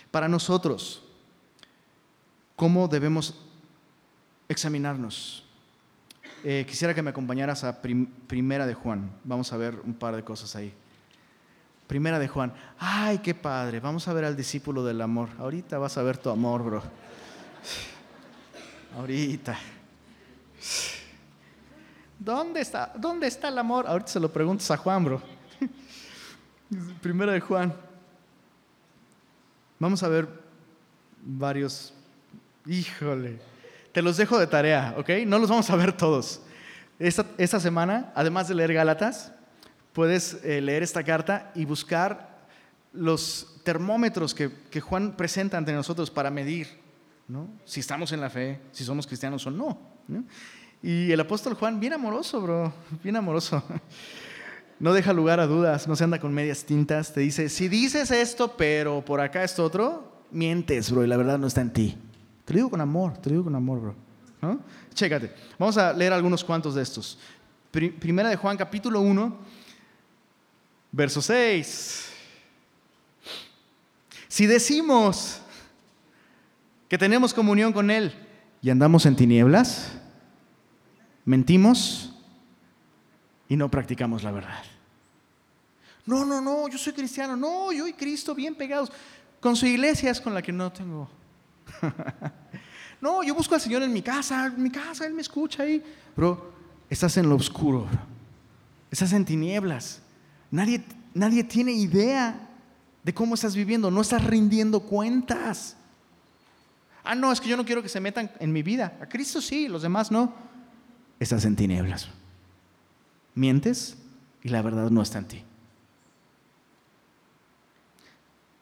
[0.09, 1.03] Para nosotros,
[2.55, 3.45] ¿cómo debemos
[4.49, 5.45] examinarnos?
[6.43, 9.11] Eh, quisiera que me acompañaras a Primera de Juan.
[9.23, 10.73] Vamos a ver un par de cosas ahí.
[11.85, 12.53] Primera de Juan.
[12.79, 13.79] Ay, qué padre.
[13.79, 15.29] Vamos a ver al discípulo del amor.
[15.37, 17.06] Ahorita vas a ver tu amor, bro.
[18.95, 19.57] Ahorita.
[22.19, 22.91] ¿Dónde está?
[22.95, 23.87] ¿Dónde está el amor?
[23.87, 25.21] Ahorita se lo preguntas a Juan, bro.
[27.01, 27.73] Primera de Juan.
[29.79, 30.27] Vamos a ver
[31.23, 31.93] varios.
[32.65, 33.39] Híjole.
[33.91, 35.09] Te los dejo de tarea, ¿ok?
[35.25, 36.41] No los vamos a ver todos.
[36.99, 39.31] Esta, semana, además de leer Gálatas,
[39.93, 42.37] puedes eh, leer esta carta y buscar
[42.91, 46.79] los termómetros que, Juan presenta ante nosotros para medir
[47.27, 47.47] ¿no?
[47.65, 49.77] si estamos en la fe, si somos cristianos o no,
[50.81, 52.73] Y el apóstol Juan, bien amoroso, bro,
[53.03, 53.63] bien amoroso.
[54.79, 57.11] No deja lugar a dudas, no se anda con medias tintas.
[57.11, 61.39] Te dice, si dices esto, pero por acá esto otro, mientes, bro, y la verdad
[61.39, 61.97] no está en ti.
[62.45, 63.95] Te lo digo con amor, te lo digo con amor, bro.
[64.39, 64.59] ¿No?
[64.93, 67.17] Chécate, vamos a leer algunos cuantos de estos.
[67.71, 69.37] Primera de Juan, capítulo 1,
[70.91, 72.09] verso 6.
[74.27, 75.41] Si decimos
[76.87, 78.13] que tenemos comunión con Él
[78.61, 79.93] y andamos en tinieblas,
[81.25, 82.13] mentimos
[83.49, 84.63] y no practicamos la verdad.
[86.05, 88.91] No, no, no, yo soy cristiano, no, yo y Cristo bien pegados.
[89.39, 91.09] Con su iglesia es con la que no tengo
[93.01, 95.83] no, yo busco al Señor en mi casa, en mi casa, Él me escucha ahí.
[96.15, 96.51] Bro,
[96.89, 97.87] estás en lo oscuro,
[98.91, 100.01] estás en tinieblas.
[100.51, 100.83] Nadie,
[101.13, 102.49] nadie tiene idea
[103.03, 105.76] de cómo estás viviendo, no estás rindiendo cuentas.
[107.07, 108.97] Ah, no, es que yo no quiero que se metan en mi vida.
[109.01, 110.33] A Cristo sí, los demás no.
[111.21, 112.09] Estás en tinieblas.
[113.33, 113.97] Mientes
[114.43, 115.43] y la verdad no está en ti.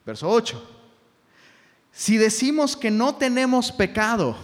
[0.05, 0.63] Verso 8.
[1.91, 4.35] Si decimos que no tenemos pecado,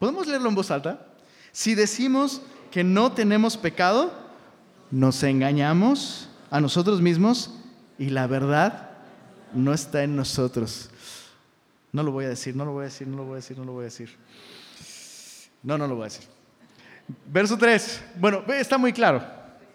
[0.00, 1.06] ¿podemos leerlo en voz alta?
[1.52, 2.42] Si decimos
[2.72, 4.12] que no tenemos pecado,
[4.90, 7.54] nos engañamos a nosotros mismos
[7.96, 8.90] y la verdad
[9.54, 10.89] no está en nosotros.
[11.92, 13.58] No lo voy a decir, no lo voy a decir, no lo voy a decir,
[13.58, 14.16] no lo voy a decir.
[15.62, 16.26] No, no lo voy a decir.
[17.26, 18.02] Verso 3.
[18.16, 19.24] Bueno, está muy claro.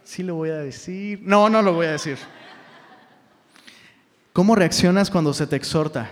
[0.03, 1.19] Sí lo voy a decir.
[1.21, 2.17] No, no lo voy a decir.
[4.31, 6.11] ¿Cómo reaccionas cuando se te exhorta?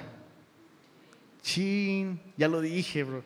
[1.41, 3.23] Chin, ya lo dije, bro.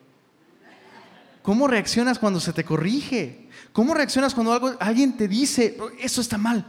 [1.43, 3.47] ¿Cómo reaccionas cuando se te corrige?
[3.71, 6.65] ¿Cómo reaccionas cuando algo, alguien te dice, eso está mal?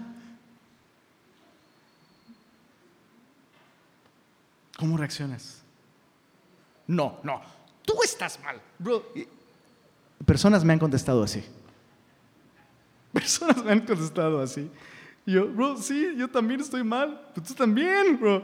[4.77, 5.58] ¿Cómo reaccionas?
[6.89, 7.41] No, no,
[7.85, 9.05] tú estás mal, bro.
[10.27, 11.45] Personas me han contestado así.
[13.13, 14.69] Personas me han contestado así
[15.33, 17.21] yo, bro, sí, yo también estoy mal.
[17.35, 18.43] Pero tú también, bro.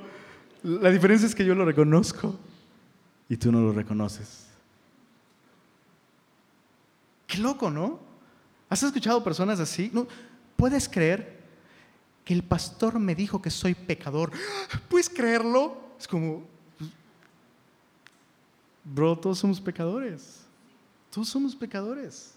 [0.62, 2.38] La diferencia es que yo lo reconozco
[3.28, 4.46] y tú no lo reconoces.
[7.26, 8.00] Qué loco, ¿no?
[8.68, 9.90] ¿Has escuchado personas así?
[9.92, 10.06] ¿No?
[10.56, 11.42] ¿Puedes creer
[12.24, 14.30] que el pastor me dijo que soy pecador?
[14.88, 15.94] ¿Puedes creerlo?
[15.98, 16.46] Es como,
[18.84, 20.44] bro, todos somos pecadores.
[21.10, 22.34] Todos somos pecadores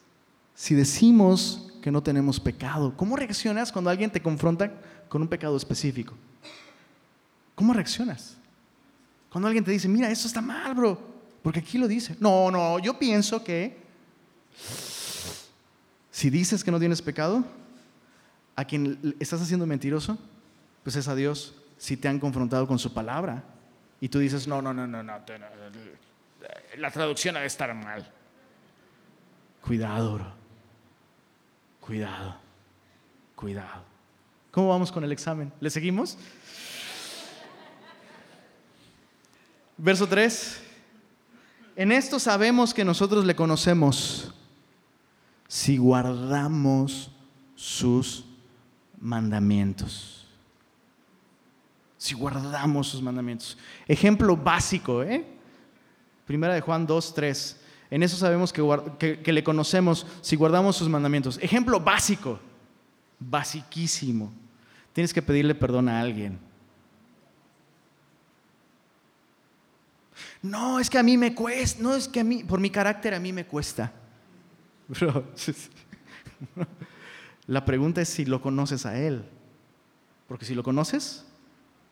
[0.57, 2.91] si decimos que no tenemos pecado?
[2.97, 4.71] ¿Cómo reaccionas cuando alguien te confronta
[5.07, 6.15] con un pecado específico?
[7.53, 8.35] ¿Cómo reaccionas?
[9.29, 10.99] Cuando alguien te dice, mira, esto está mal, bro,
[11.43, 12.17] porque aquí lo dice.
[12.19, 13.77] No, no, yo pienso que
[16.09, 17.45] si dices que no tienes pecado,
[18.55, 20.17] a quien estás haciendo mentiroso,
[20.81, 23.43] pues es a Dios si te han confrontado con su palabra.
[24.01, 25.13] Y tú dices, no, no, no, no, no,
[26.77, 28.11] la traducción ha de estar mal.
[29.61, 30.33] Cuidado, bro.
[31.81, 32.35] Cuidado.
[33.35, 33.83] Cuidado.
[34.51, 35.51] ¿Cómo vamos con el examen?
[35.59, 36.17] ¿Le seguimos?
[39.77, 40.63] Verso 3.
[41.75, 44.33] En esto sabemos que nosotros le conocemos
[45.47, 47.11] si guardamos
[47.55, 48.25] sus
[48.99, 50.27] mandamientos.
[51.97, 53.57] Si guardamos sus mandamientos.
[53.87, 55.36] Ejemplo básico, ¿eh?
[56.27, 57.61] Primera de Juan 2, 3.
[57.89, 61.39] En eso sabemos que, que le conocemos si guardamos sus mandamientos.
[61.41, 62.37] Ejemplo básico,
[63.17, 64.31] basiquísimo.
[64.91, 66.37] Tienes que pedirle perdón a alguien.
[70.41, 73.13] No, es que a mí me cuesta, no es que a mí, por mi carácter
[73.13, 73.93] a mí me cuesta.
[77.47, 79.23] la pregunta es si lo conoces a Él.
[80.27, 81.25] Porque si lo conoces,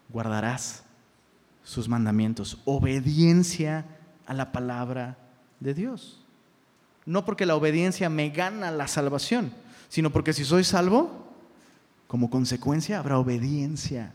[0.09, 0.83] guardarás
[1.63, 2.57] sus mandamientos.
[2.65, 3.85] Obediencia
[4.25, 5.17] a la palabra
[5.59, 6.21] de Dios.
[7.05, 9.51] No porque la obediencia me gana la salvación,
[9.89, 11.25] sino porque si soy salvo,
[12.07, 14.13] como consecuencia habrá obediencia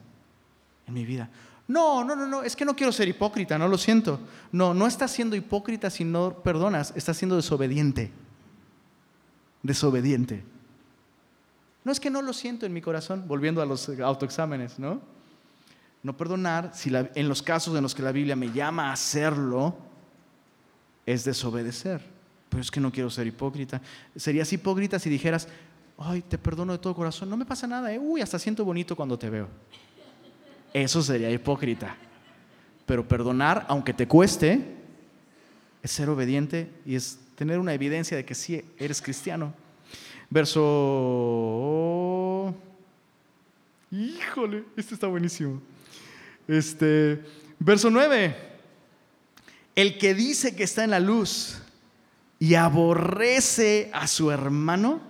[0.86, 1.28] en mi vida.
[1.68, 4.18] No, no, no, no, es que no quiero ser hipócrita, no lo siento.
[4.50, 8.10] No, no estás siendo hipócrita si no perdonas, estás siendo desobediente.
[9.62, 10.42] Desobediente.
[11.84, 15.00] No es que no lo siento en mi corazón, volviendo a los autoexámenes, ¿no?
[16.02, 19.76] No perdonar, si en los casos en los que la Biblia me llama a hacerlo,
[21.12, 22.00] es desobedecer.
[22.48, 23.80] Pero es que no quiero ser hipócrita.
[24.16, 25.48] Serías hipócrita si dijeras,
[25.98, 27.98] ay, te perdono de todo corazón, no me pasa nada, ¿eh?
[27.98, 29.48] uy, hasta siento bonito cuando te veo.
[30.72, 31.96] Eso sería hipócrita.
[32.86, 34.76] Pero perdonar, aunque te cueste,
[35.82, 39.52] es ser obediente y es tener una evidencia de que sí eres cristiano.
[40.28, 41.74] Verso...
[43.92, 45.60] Híjole, este está buenísimo.
[46.46, 47.20] Este,
[47.58, 48.49] verso 9.
[49.80, 51.56] El que dice que está en la luz
[52.38, 55.00] y aborrece a su hermano,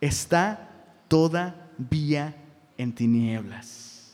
[0.00, 0.70] está
[1.08, 2.36] todavía
[2.78, 4.12] en tinieblas.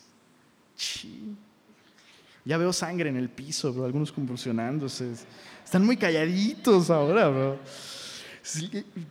[2.46, 5.12] Ya veo sangre en el piso, bro, algunos convulsionándose.
[5.62, 7.58] Están muy calladitos ahora, bro.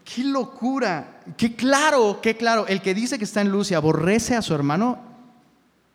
[0.04, 1.22] qué locura.
[1.38, 2.66] Qué claro, qué claro.
[2.66, 5.04] El que dice que está en luz y aborrece a su hermano,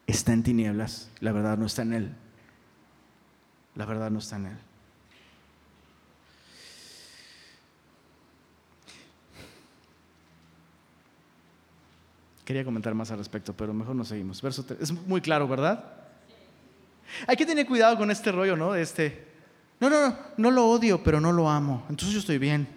[0.07, 1.11] está en tinieblas.
[1.19, 2.15] La verdad no está en él.
[3.75, 4.59] La verdad no está en él.
[12.45, 14.43] Quería comentar más al respecto, pero mejor no seguimos.
[14.43, 14.81] Verso 3.
[14.81, 15.85] Es muy claro, ¿verdad?
[17.29, 18.73] Hay que tener cuidado con este rollo, ¿no?
[18.73, 19.29] De este.
[19.79, 21.87] No, no, no, no lo odio, pero no lo amo.
[21.89, 22.69] Entonces yo estoy bien.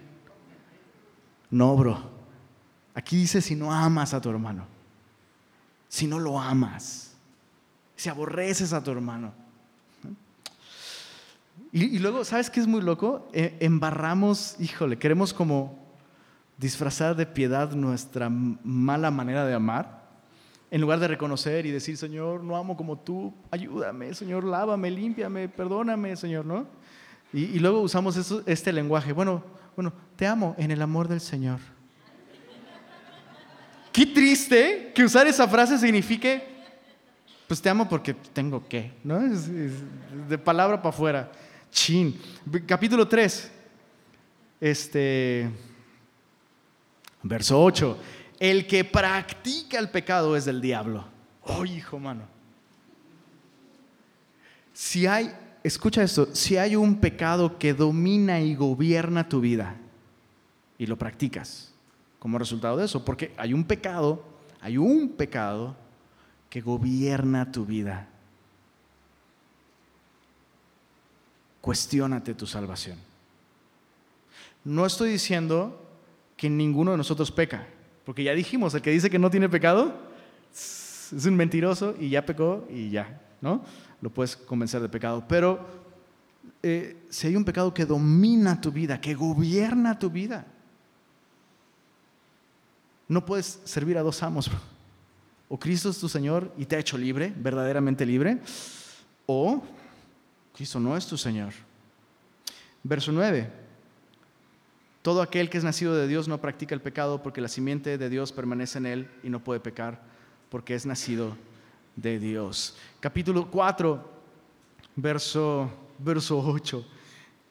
[1.50, 2.00] No, bro.
[2.94, 4.64] Aquí dice si no amas a tu hermano.
[5.88, 7.12] Si no lo amas.
[7.96, 9.32] Si aborreces a tu hermano.
[11.74, 13.28] Y, y luego, ¿sabes qué es muy loco?
[13.32, 15.84] E, embarramos, híjole, queremos como
[16.56, 20.04] disfrazar de piedad nuestra mala manera de amar,
[20.70, 25.48] en lugar de reconocer y decir, Señor, no amo como tú, ayúdame, Señor, lávame, límpiame,
[25.48, 26.68] perdóname, Señor, ¿no?
[27.32, 28.16] Y, luego usamos
[28.46, 29.42] este lenguaje, bueno,
[29.74, 31.58] bueno, te amo en el amor del Señor.
[33.92, 36.44] Qué triste que usar esa frase signifique,
[37.48, 39.18] pues te amo porque tengo que, ¿no?
[39.18, 41.32] de palabra para afuera.
[42.66, 43.50] Capítulo 3.
[44.60, 45.50] Este
[47.26, 47.98] Verso 8,
[48.38, 51.06] el que practica el pecado es del diablo.
[51.42, 52.24] Oh, hijo mano.
[54.74, 59.76] Si hay, escucha esto, si hay un pecado que domina y gobierna tu vida
[60.76, 61.72] y lo practicas
[62.18, 64.22] como resultado de eso, porque hay un pecado,
[64.60, 65.74] hay un pecado
[66.50, 68.08] que gobierna tu vida.
[71.64, 72.98] Cuestiónate tu salvación.
[74.64, 75.82] No estoy diciendo
[76.36, 77.66] que ninguno de nosotros peca.
[78.04, 79.94] Porque ya dijimos, el que dice que no tiene pecado
[80.52, 83.64] es un mentiroso y ya pecó y ya, ¿no?
[84.02, 85.24] Lo puedes convencer de pecado.
[85.26, 85.66] Pero
[86.62, 90.44] eh, si hay un pecado que domina tu vida, que gobierna tu vida,
[93.08, 94.50] no puedes servir a dos amos.
[95.48, 98.42] O Cristo es tu Señor y te ha hecho libre, verdaderamente libre,
[99.24, 99.62] o
[100.54, 101.52] Cristo no es tu Señor.
[102.82, 103.50] Verso 9.
[105.02, 108.08] Todo aquel que es nacido de Dios no practica el pecado porque la simiente de
[108.08, 110.00] Dios permanece en él y no puede pecar
[110.48, 111.36] porque es nacido
[111.96, 112.76] de Dios.
[113.00, 114.10] Capítulo 4,
[114.96, 116.86] verso, verso 8.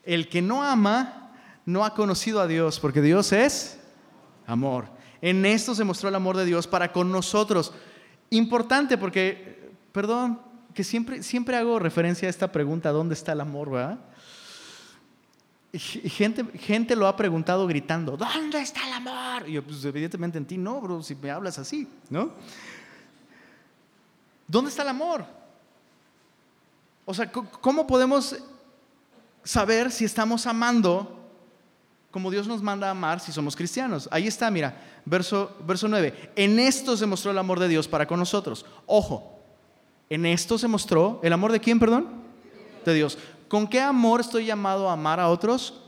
[0.03, 1.31] El que no ama
[1.65, 3.79] no ha conocido a Dios, porque Dios es
[4.47, 4.87] amor.
[5.21, 7.73] En esto se mostró el amor de Dios para con nosotros.
[8.29, 10.39] Importante porque, perdón,
[10.73, 13.69] que siempre, siempre hago referencia a esta pregunta, ¿dónde está el amor?
[13.71, 13.99] ¿verdad?
[15.73, 19.49] gente, gente lo ha preguntado gritando, ¿dónde está el amor?
[19.49, 22.31] Y yo, pues evidentemente en ti no, bro, si me hablas así, ¿no?
[24.47, 25.25] ¿Dónde está el amor?
[27.05, 28.35] O sea, ¿cómo podemos
[29.43, 31.19] saber si estamos amando
[32.11, 34.07] como Dios nos manda a amar si somos cristianos?
[34.11, 36.33] Ahí está, mira, verso, verso 9.
[36.35, 38.63] En esto se mostró el amor de Dios para con nosotros.
[38.85, 39.32] Ojo,
[40.09, 42.07] en esto se mostró el amor de quién, perdón?
[42.85, 43.17] De Dios.
[43.47, 45.81] ¿Con qué amor estoy llamado a amar a otros?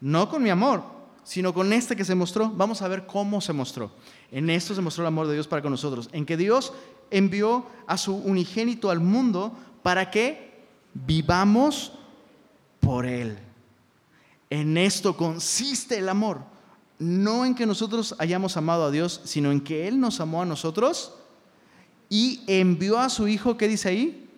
[0.00, 0.82] No con mi amor,
[1.24, 2.50] sino con este que se mostró.
[2.50, 3.90] Vamos a ver cómo se mostró.
[4.30, 6.08] En esto se mostró el amor de Dios para con nosotros.
[6.12, 6.72] En que Dios
[7.10, 9.52] envió a su unigénito al mundo
[9.82, 10.64] para que
[10.94, 11.92] vivamos
[12.80, 13.38] por Él.
[14.48, 16.38] En esto consiste el amor.
[16.98, 20.46] No en que nosotros hayamos amado a Dios, sino en que Él nos amó a
[20.46, 21.14] nosotros
[22.10, 24.28] y envió a su Hijo, ¿qué dice ahí?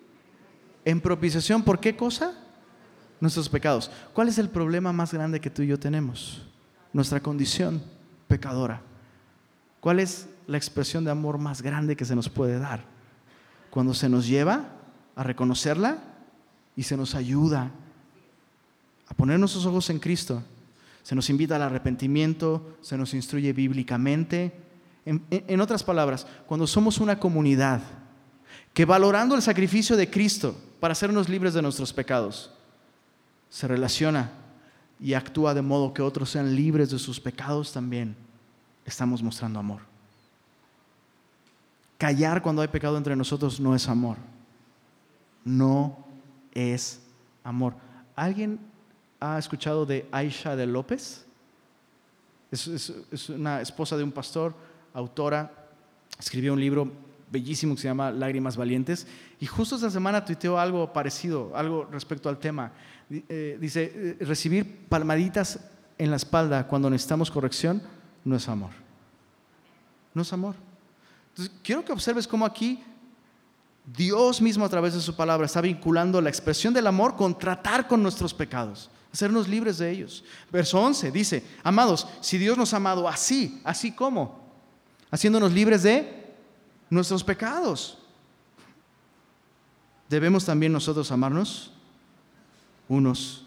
[0.85, 2.35] En propiciación, ¿por qué cosa?
[3.19, 3.91] Nuestros pecados.
[4.13, 6.47] ¿Cuál es el problema más grande que tú y yo tenemos?
[6.93, 7.83] Nuestra condición
[8.29, 8.83] pecadora.
[9.81, 12.85] ¿Cuál es la expresión de amor más grande que se nos puede dar?
[13.71, 14.69] Cuando se nos lleva
[15.17, 15.99] a reconocerla
[16.77, 17.71] y se nos ayuda
[19.09, 20.43] a poner nuestros ojos en Cristo.
[21.03, 24.53] Se nos invita al arrepentimiento, se nos instruye bíblicamente.
[25.05, 27.81] En, otras palabras, cuando somos una comunidad
[28.73, 32.53] que valorando el sacrificio de Cristo para hacernos libres de nuestros pecados,
[33.51, 34.31] se relaciona
[35.01, 38.15] y actúa de modo que otros sean libres de sus pecados también,
[38.85, 39.81] estamos mostrando amor.
[41.99, 44.17] Callar cuando hay pecado entre nosotros no es amor.
[45.45, 46.05] No
[46.53, 47.01] es
[47.43, 47.75] amor.
[48.15, 48.61] ¿Alguien
[49.21, 51.27] ha escuchado de Aisha de López?
[52.51, 54.55] Es una esposa de un pastor,
[54.95, 55.69] autora,
[56.19, 56.91] escribió un libro
[57.31, 59.07] bellísimo que se llama Lágrimas Valientes.
[59.41, 62.73] Y justo esta semana tuiteó algo parecido, algo respecto al tema.
[63.11, 65.61] Eh, dice, eh, recibir palmaditas
[65.99, 67.83] en la espalda cuando necesitamos corrección
[68.25, 68.71] no es amor.
[70.15, 70.55] No es amor.
[71.31, 72.83] Entonces, quiero que observes cómo aquí
[73.85, 77.89] Dios mismo a través de su palabra está vinculando la expresión del amor con tratar
[77.89, 80.23] con nuestros pecados, hacernos libres de ellos.
[80.53, 84.42] Verso 11 dice, amados, si Dios nos ha amado así, así como,
[85.13, 86.35] haciéndonos libres de
[86.91, 87.99] nuestros pecados.
[90.09, 91.73] Debemos también nosotros amarnos
[92.89, 93.47] unos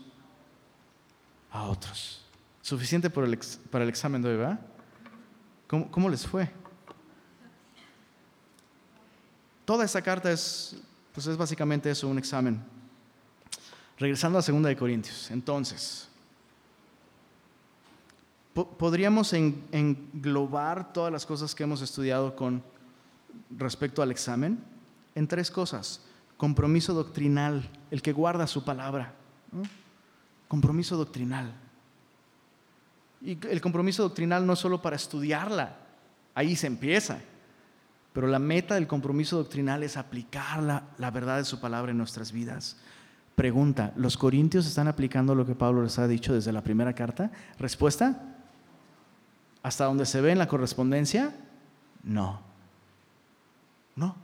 [1.52, 2.22] a otros.
[2.62, 4.60] Suficiente para el examen de hoy, ¿verdad?
[5.68, 6.50] ¿Cómo, les fue?
[9.66, 10.78] Toda esta carta es,
[11.14, 12.64] pues es básicamente eso, un examen.
[13.98, 16.08] Regresando a segunda de Corintios, entonces,
[18.64, 22.64] podríamos englobar todas las cosas que hemos estudiado con
[23.50, 24.64] respecto al examen
[25.14, 26.02] en tres cosas.
[26.38, 29.14] Compromiso doctrinal, el que guarda su palabra.
[30.48, 31.54] Compromiso doctrinal.
[33.22, 35.76] Y el compromiso doctrinal no es solo para estudiarla,
[36.34, 37.20] ahí se empieza.
[38.14, 41.98] Pero la meta del compromiso doctrinal es aplicar la, la verdad de su palabra en
[41.98, 42.78] nuestras vidas.
[43.36, 47.32] Pregunta, ¿los corintios están aplicando lo que Pablo les ha dicho desde la primera carta?
[47.60, 48.35] Respuesta,
[49.66, 51.34] hasta donde se ve en la correspondencia,
[52.04, 52.40] no.
[53.96, 54.16] No,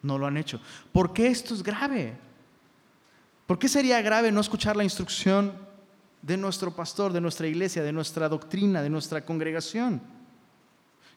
[0.00, 0.58] no lo han hecho.
[0.90, 2.16] ¿Por qué esto es grave?
[3.46, 5.52] ¿Por qué sería grave no escuchar la instrucción
[6.22, 10.00] de nuestro pastor, de nuestra iglesia, de nuestra doctrina, de nuestra congregación?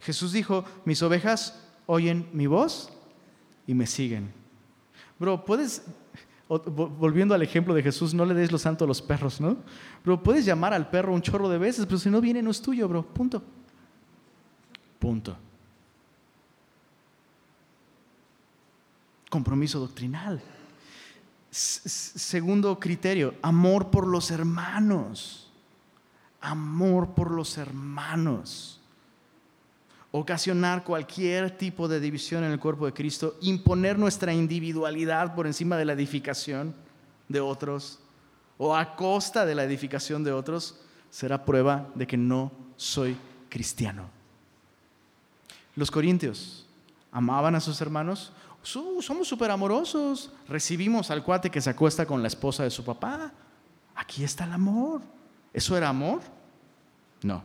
[0.01, 2.89] Jesús dijo, mis ovejas oyen mi voz
[3.65, 4.33] y me siguen.
[5.17, 5.83] Bro, puedes,
[6.47, 9.57] volviendo al ejemplo de Jesús, no le des lo santo a los perros, ¿no?
[10.03, 12.61] Bro, puedes llamar al perro un chorro de veces, pero si no viene no es
[12.61, 13.41] tuyo, bro, punto.
[14.99, 15.37] Punto.
[19.33, 20.39] compromiso doctrinal.
[21.49, 25.51] segundo criterio, amor por los hermanos.
[26.39, 28.79] Amor por los hermanos.
[30.15, 35.75] Ocasionar cualquier tipo de división en el cuerpo de Cristo, imponer nuestra individualidad por encima
[35.75, 36.75] de la edificación
[37.27, 37.99] de otros
[38.57, 43.17] o a costa de la edificación de otros, será prueba de que no soy
[43.49, 44.09] cristiano.
[45.75, 46.67] Los corintios
[47.11, 48.31] amaban a sus hermanos
[48.63, 50.31] somos súper amorosos.
[50.47, 53.31] Recibimos al cuate que se acuesta con la esposa de su papá.
[53.95, 55.01] Aquí está el amor.
[55.51, 56.21] ¿Eso era amor?
[57.21, 57.43] No.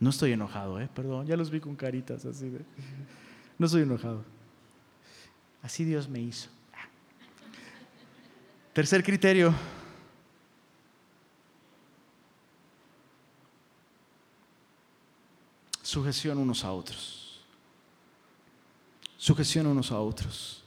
[0.00, 0.88] No estoy enojado, ¿eh?
[0.94, 2.50] Perdón, ya los vi con caritas así.
[3.58, 4.24] No soy enojado.
[5.62, 6.48] Así Dios me hizo.
[8.72, 9.54] Tercer criterio.
[15.82, 17.44] Sujeción unos a otros.
[19.18, 20.59] Sujeción unos a otros.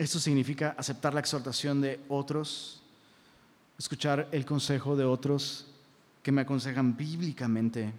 [0.00, 2.80] Esto significa aceptar la exhortación de otros,
[3.78, 5.66] escuchar el consejo de otros
[6.22, 7.92] que me aconsejan bíblicamente.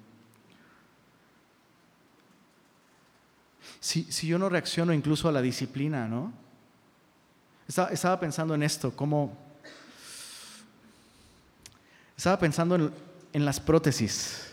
[3.80, 6.34] Si, yo no reacciono incluso a la disciplina, ¿no?
[7.68, 9.38] Estaba, pensando en esto, cómo...
[12.18, 12.92] Estaba pensando en,
[13.32, 14.52] en las prótesis.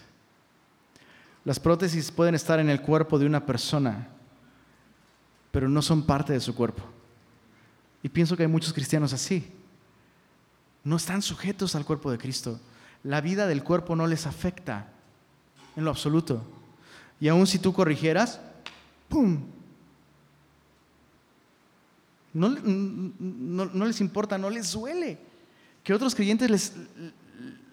[1.47, 4.07] Las prótesis pueden estar en el cuerpo de una persona,
[5.51, 6.98] pero no son parte de su cuerpo.
[8.03, 9.45] Y pienso que hay muchos cristianos así.
[10.85, 12.61] No están sujetos al cuerpo de Cristo.
[13.03, 14.89] La vida del cuerpo no les afecta
[15.77, 16.43] en lo absoluto.
[17.21, 18.41] Y aun si tú corrigieras,
[19.09, 19.45] ¡pum!
[22.33, 25.19] No, les importa, no les duele.
[25.83, 26.73] Que otros creyentes les,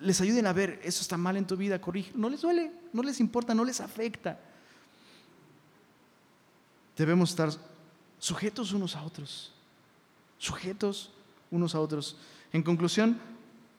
[0.01, 2.11] les ayuden a ver, eso está mal en tu vida, corrige.
[2.15, 4.39] No les duele, no les importa, no les afecta.
[6.97, 7.49] Debemos estar
[8.17, 9.54] sujetos unos a otros
[10.45, 11.11] sujetos
[11.51, 12.17] unos a otros.
[12.53, 13.19] En conclusión,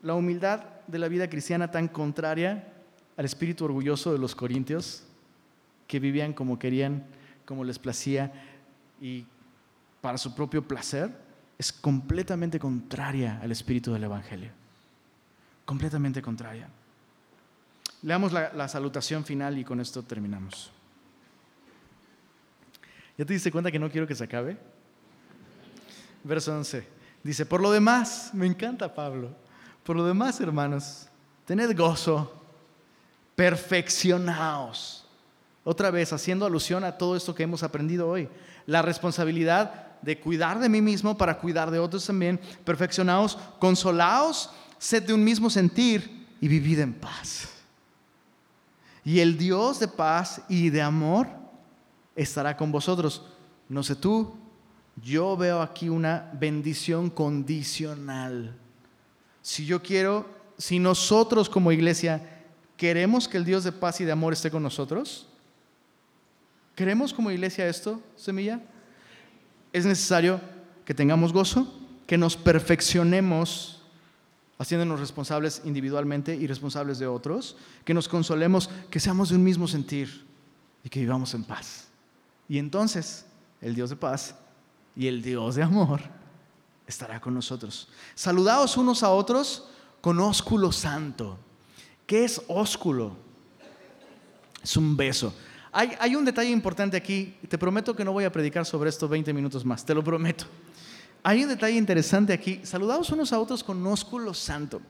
[0.03, 2.73] la humildad de la vida cristiana tan contraria
[3.17, 5.05] al espíritu orgulloso de los corintios,
[5.87, 7.07] que vivían como querían,
[7.45, 8.33] como les placía
[9.01, 9.25] y
[10.01, 11.11] para su propio placer,
[11.59, 14.51] es completamente contraria al espíritu del Evangelio.
[15.65, 16.69] Completamente contraria.
[18.03, 20.71] Leamos la, la salutación final y con esto terminamos.
[23.17, 24.59] ¿Ya te diste cuenta que no quiero que se acabe?
[26.27, 26.87] Verso 11.
[27.23, 29.31] Dice, por lo demás, me encanta Pablo,
[29.83, 31.09] por lo demás, hermanos,
[31.45, 32.33] tened gozo,
[33.35, 35.07] perfeccionaos.
[35.65, 38.29] Otra vez, haciendo alusión a todo esto que hemos aprendido hoy.
[38.67, 42.41] La responsabilidad de cuidar de mí mismo para cuidar de otros también.
[42.65, 47.49] Perfeccionaos, consolaos, sed de un mismo sentir y vivid en paz.
[49.05, 51.29] Y el Dios de paz y de amor
[52.15, 53.23] estará con vosotros.
[53.69, 54.37] No sé tú,
[55.03, 58.55] yo veo aquí una bendición condicional.
[59.43, 60.27] Si yo quiero,
[60.59, 62.45] si nosotros como iglesia
[62.77, 65.29] queremos que el Dios de paz y de amor esté con nosotros,
[66.75, 68.61] ¿queremos como iglesia esto, semilla?
[69.73, 70.41] Es necesario
[70.85, 71.73] que tengamos gozo,
[72.07, 73.83] que nos perfeccionemos
[74.59, 79.69] haciéndonos responsables individualmente y responsables de otros, que nos consolemos, que seamos de un mismo
[79.69, 80.25] sentir
[80.83, 81.89] y que vivamos en paz.
[82.49, 83.27] Y entonces
[83.61, 84.35] el Dios de paz
[84.97, 86.01] y el Dios de amor
[86.87, 87.89] estará con nosotros.
[88.15, 89.69] Saludaos unos a otros
[90.01, 91.39] con ósculo santo.
[92.07, 93.17] ¿Qué es ósculo?
[94.63, 95.35] Es un beso.
[95.73, 97.37] Hay, un detalle importante aquí.
[97.49, 100.47] Te prometo que no voy a predicar sobre esto 20 minutos más, te lo prometo.
[101.23, 102.61] Hay un detalle interesante aquí.
[102.63, 104.81] Saludaos unos a otros con ósculo santo.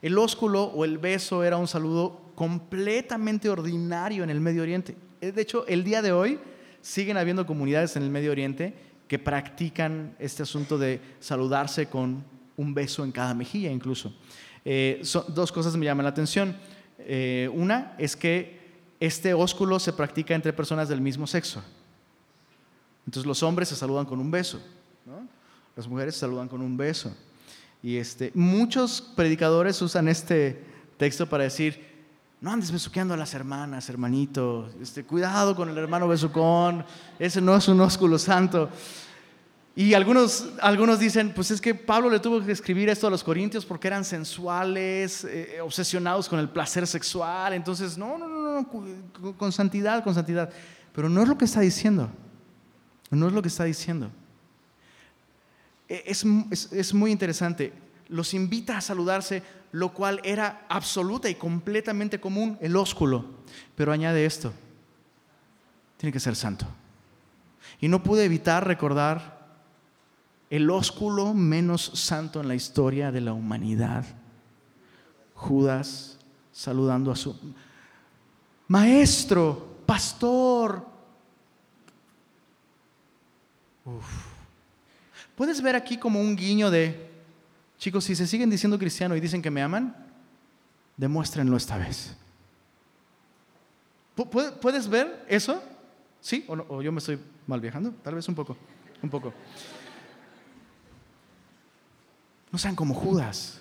[0.00, 4.96] El ósculo o el beso era un saludo completamente ordinario en el Medio Oriente.
[5.20, 6.38] De hecho, el día de hoy
[6.80, 12.24] siguen habiendo comunidades en el Medio Oriente que practican este asunto de saludarse con
[12.56, 14.14] un beso en cada mejilla incluso.
[14.64, 16.56] Eh, dos cosas me llaman la atención.
[16.98, 18.58] Eh, una es que
[18.98, 21.62] este ósculo se practica entre personas del mismo sexo.
[23.06, 24.60] Entonces los hombres se saludan con un beso,
[25.76, 27.16] las mujeres se saludan con un beso.
[27.82, 30.64] Y este, muchos predicadores usan este
[30.96, 31.95] texto para decir,
[32.40, 34.68] no andes besuqueando a las hermanas, hermanito.
[34.80, 36.84] Este, cuidado con el hermano besucón.
[37.18, 38.68] Ese no es un ósculo santo.
[39.74, 43.24] Y algunos, algunos dicen, pues es que Pablo le tuvo que escribir esto a los
[43.24, 47.54] corintios porque eran sensuales, eh, obsesionados con el placer sexual.
[47.54, 50.50] Entonces, no, no, no, no, con santidad, con santidad.
[50.94, 52.10] Pero no es lo que está diciendo.
[53.10, 54.10] No es lo que está diciendo.
[55.88, 57.72] E, es, es, es muy interesante.
[58.08, 59.42] Los invita a saludarse
[59.72, 63.24] lo cual era absoluta y completamente común, el ósculo.
[63.74, 64.52] Pero añade esto,
[65.98, 66.66] tiene que ser santo.
[67.80, 69.36] Y no pude evitar recordar
[70.48, 74.04] el ósculo menos santo en la historia de la humanidad.
[75.34, 76.18] Judas
[76.52, 77.38] saludando a su
[78.68, 80.86] maestro, pastor.
[85.34, 87.15] Puedes ver aquí como un guiño de
[87.78, 89.94] Chicos, si se siguen diciendo cristiano y dicen que me aman,
[90.96, 92.16] demuéstrenlo esta vez.
[94.14, 95.62] ¿Puedes ver eso?
[96.20, 96.44] ¿Sí?
[96.48, 97.92] ¿O, yo me estoy mal viajando?
[98.02, 98.56] Tal vez un poco.
[99.02, 99.32] un poco.
[102.50, 103.60] No sean como Judas.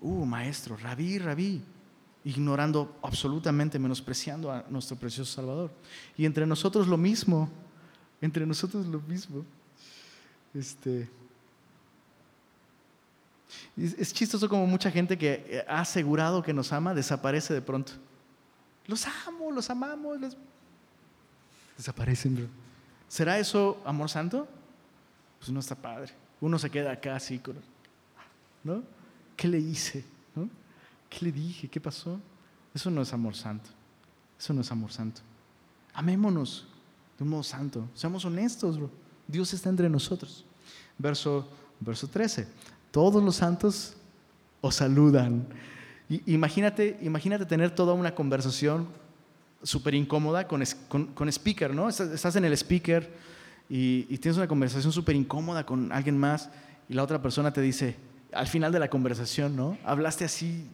[0.00, 1.60] Uh, maestro, rabí, rabí,
[2.24, 5.72] ignorando absolutamente, menospreciando a nuestro precioso Salvador.
[6.16, 7.50] Y entre nosotros lo mismo,
[8.20, 9.44] entre nosotros lo mismo.
[10.54, 11.08] Este,
[13.76, 17.92] es, chistoso como mucha gente que ha asegurado que nos ama desaparece de pronto.
[18.86, 20.36] Los amo, los amamos,
[21.76, 22.48] desaparecen.
[23.08, 24.48] ¿Será eso amor santo?
[25.38, 26.12] Pues no está padre.
[26.40, 27.40] Uno se queda acá así,
[28.64, 28.82] ¿no?
[29.36, 30.04] ¿Qué le hice?
[31.08, 31.68] ¿Qué le dije?
[31.68, 32.20] ¿Qué pasó?
[32.74, 33.70] Eso no es amor santo.
[34.38, 35.20] Eso no es amor santo.
[35.94, 36.66] Amémonos
[37.16, 37.88] de un modo santo.
[37.94, 38.90] Seamos honestos, bro.
[39.26, 40.44] Dios está entre nosotros.
[40.96, 41.48] Verso,
[41.80, 42.46] verso 13.
[42.90, 43.94] Todos los santos
[44.60, 45.46] os saludan.
[46.26, 48.88] imagínate, imagínate tener toda una conversación
[49.62, 50.62] súper incómoda con,
[51.14, 51.88] con, speaker, ¿no?
[51.88, 53.10] Estás en el speaker
[53.68, 56.48] y, y tienes una conversación súper incómoda con alguien más
[56.88, 57.96] y la otra persona te dice,
[58.32, 59.78] al final de la conversación, ¿no?
[59.84, 60.64] Hablaste así,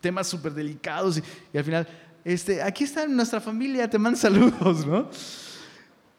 [0.00, 1.22] temas súper delicados
[1.52, 1.88] y, al final,
[2.24, 5.08] este, aquí está nuestra familia, te mandan saludos, ¿no?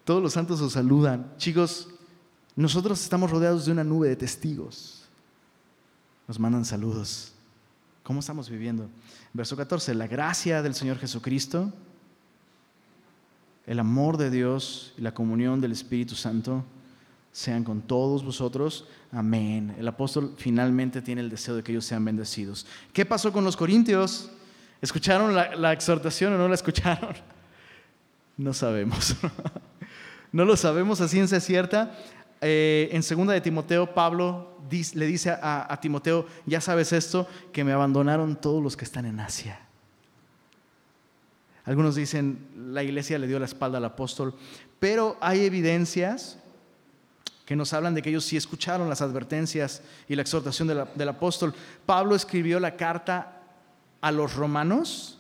[0.04, 1.34] Todos los santos os saludan.
[1.38, 1.90] Chicos,
[2.56, 4.97] nosotros estamos rodeados de una nube de testigos.
[6.28, 7.32] Nos mandan saludos.
[8.04, 8.90] ¿Cómo estamos viviendo?
[9.34, 11.72] Verso 14, la gracia del Señor Jesucristo,
[13.66, 16.64] el amor de Dios y la comunión del Espíritu Santo
[17.32, 18.88] sean con todos vosotros.
[19.12, 19.76] Amén.
[19.78, 22.66] El apóstol finalmente tiene el deseo de que ellos sean bendecidos.
[22.94, 24.30] ¿Qué pasó con los corintios?
[24.82, 27.16] ¿Escucharon la, exhortación o no la escucharon?
[28.40, 29.16] No sabemos.
[30.32, 31.98] no lo sabemos a ciencia cierta.
[32.42, 34.60] Eh, en segunda de Timoteo, Pablo
[34.94, 39.20] le dice a, Timoteo, ya sabes esto, que me abandonaron todos los que están en
[39.20, 39.60] Asia.
[41.66, 44.34] Algunos dicen, la iglesia le dio la espalda al apóstol,
[44.80, 46.38] pero hay evidencias
[47.46, 51.54] que nos hablan de que ellos sí escucharon las advertencias y la exhortación del apóstol.
[51.86, 53.42] Pablo escribió la carta
[54.02, 55.18] a los romanos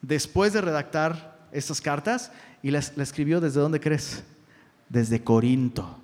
[0.00, 2.32] después de redactar estas cartas
[2.62, 4.24] y la, escribió desde dónde crees?
[4.88, 6.01] Desde Corinto.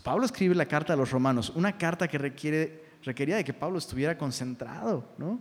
[0.00, 3.78] Pablo escribe la carta a los romanos, una carta que requiere, requería de que Pablo
[3.78, 5.38] estuviera concentrado, ¿no?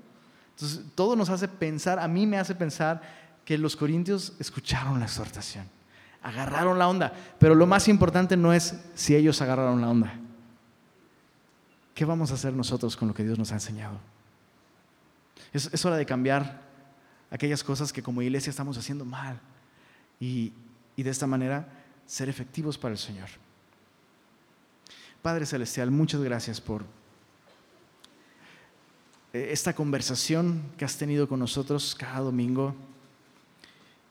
[0.55, 3.01] Entonces, todo nos hace pensar, a mí me hace pensar
[3.45, 5.65] que los corintios escucharon la exhortación
[6.21, 7.13] agarraron la onda.
[7.39, 10.13] Pero lo más importante no es si ellos agarraron la onda.
[11.93, 13.99] ¿Qué vamos a hacer nosotros con lo que Dios nos ha enseñado?
[15.53, 16.61] Es, hora de cambiar
[17.29, 19.39] aquellas cosas que como iglesia estamos haciendo mal
[20.19, 20.53] y
[20.95, 21.67] de esta manera
[22.05, 23.29] ser efectivos para el Señor.
[25.21, 26.83] Padre Celestial, muchas gracias por
[29.33, 32.75] eh, esta conversación que has tenido con nosotros cada domingo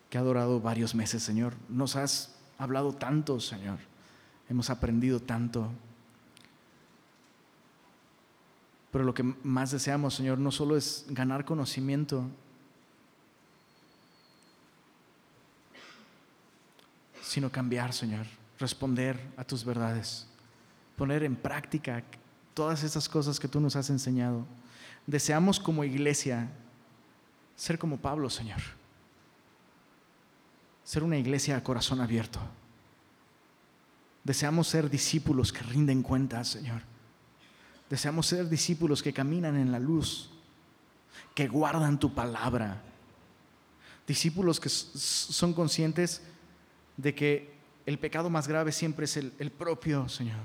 [0.09, 1.55] que ha durado varios meses, Señor.
[1.69, 3.79] Nos has hablado tanto, Señor.
[4.49, 5.69] Hemos aprendido tanto.
[8.93, 12.25] Pero lo que más deseamos, Señor, no solo es ganar conocimiento,
[17.21, 18.27] sino cambiar, Señor,
[18.59, 20.30] responder a tus verdades,
[21.01, 22.05] poner en práctica
[22.53, 24.45] todas esas cosas que tú nos has enseñado.
[25.07, 26.49] Deseamos como iglesia
[27.57, 28.61] ser como Pablo, Señor
[30.91, 32.41] ser una iglesia a corazón abierto.
[34.25, 36.83] Deseamos ser discípulos que rinden cuentas, Señor.
[37.89, 40.31] Deseamos ser discípulos que caminan en la luz,
[41.33, 42.83] que guardan tu palabra.
[44.05, 46.23] Discípulos que son conscientes
[46.97, 47.55] de que
[47.87, 50.41] el pecado más grave siempre es el, el propio, Señor.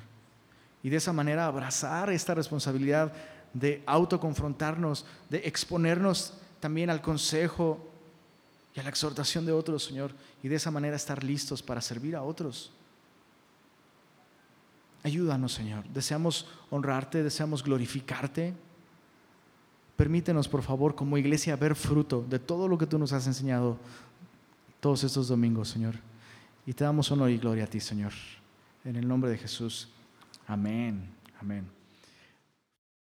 [0.86, 3.12] Y de esa manera abrazar esta responsabilidad
[3.56, 7.90] de autoconfrontarnos, de exponernos también al consejo
[8.76, 10.12] y a la exhortación de otros, Señor,
[10.44, 12.72] y de esa manera estar listos para servir a otros.
[15.02, 15.86] Ayúdanos, Señor.
[15.86, 18.53] Deseamos honrarte, deseamos glorificarte.
[19.98, 23.80] Permítenos, por favor, como iglesia, ver fruto de todo lo que tú nos has enseñado
[24.80, 25.95] todos estos domingos, Señor.
[26.64, 28.14] Y te damos honor y gloria a ti, Señor.
[28.84, 29.90] En el nombre de Jesús.
[30.47, 31.09] Amén.
[31.41, 31.74] Amén.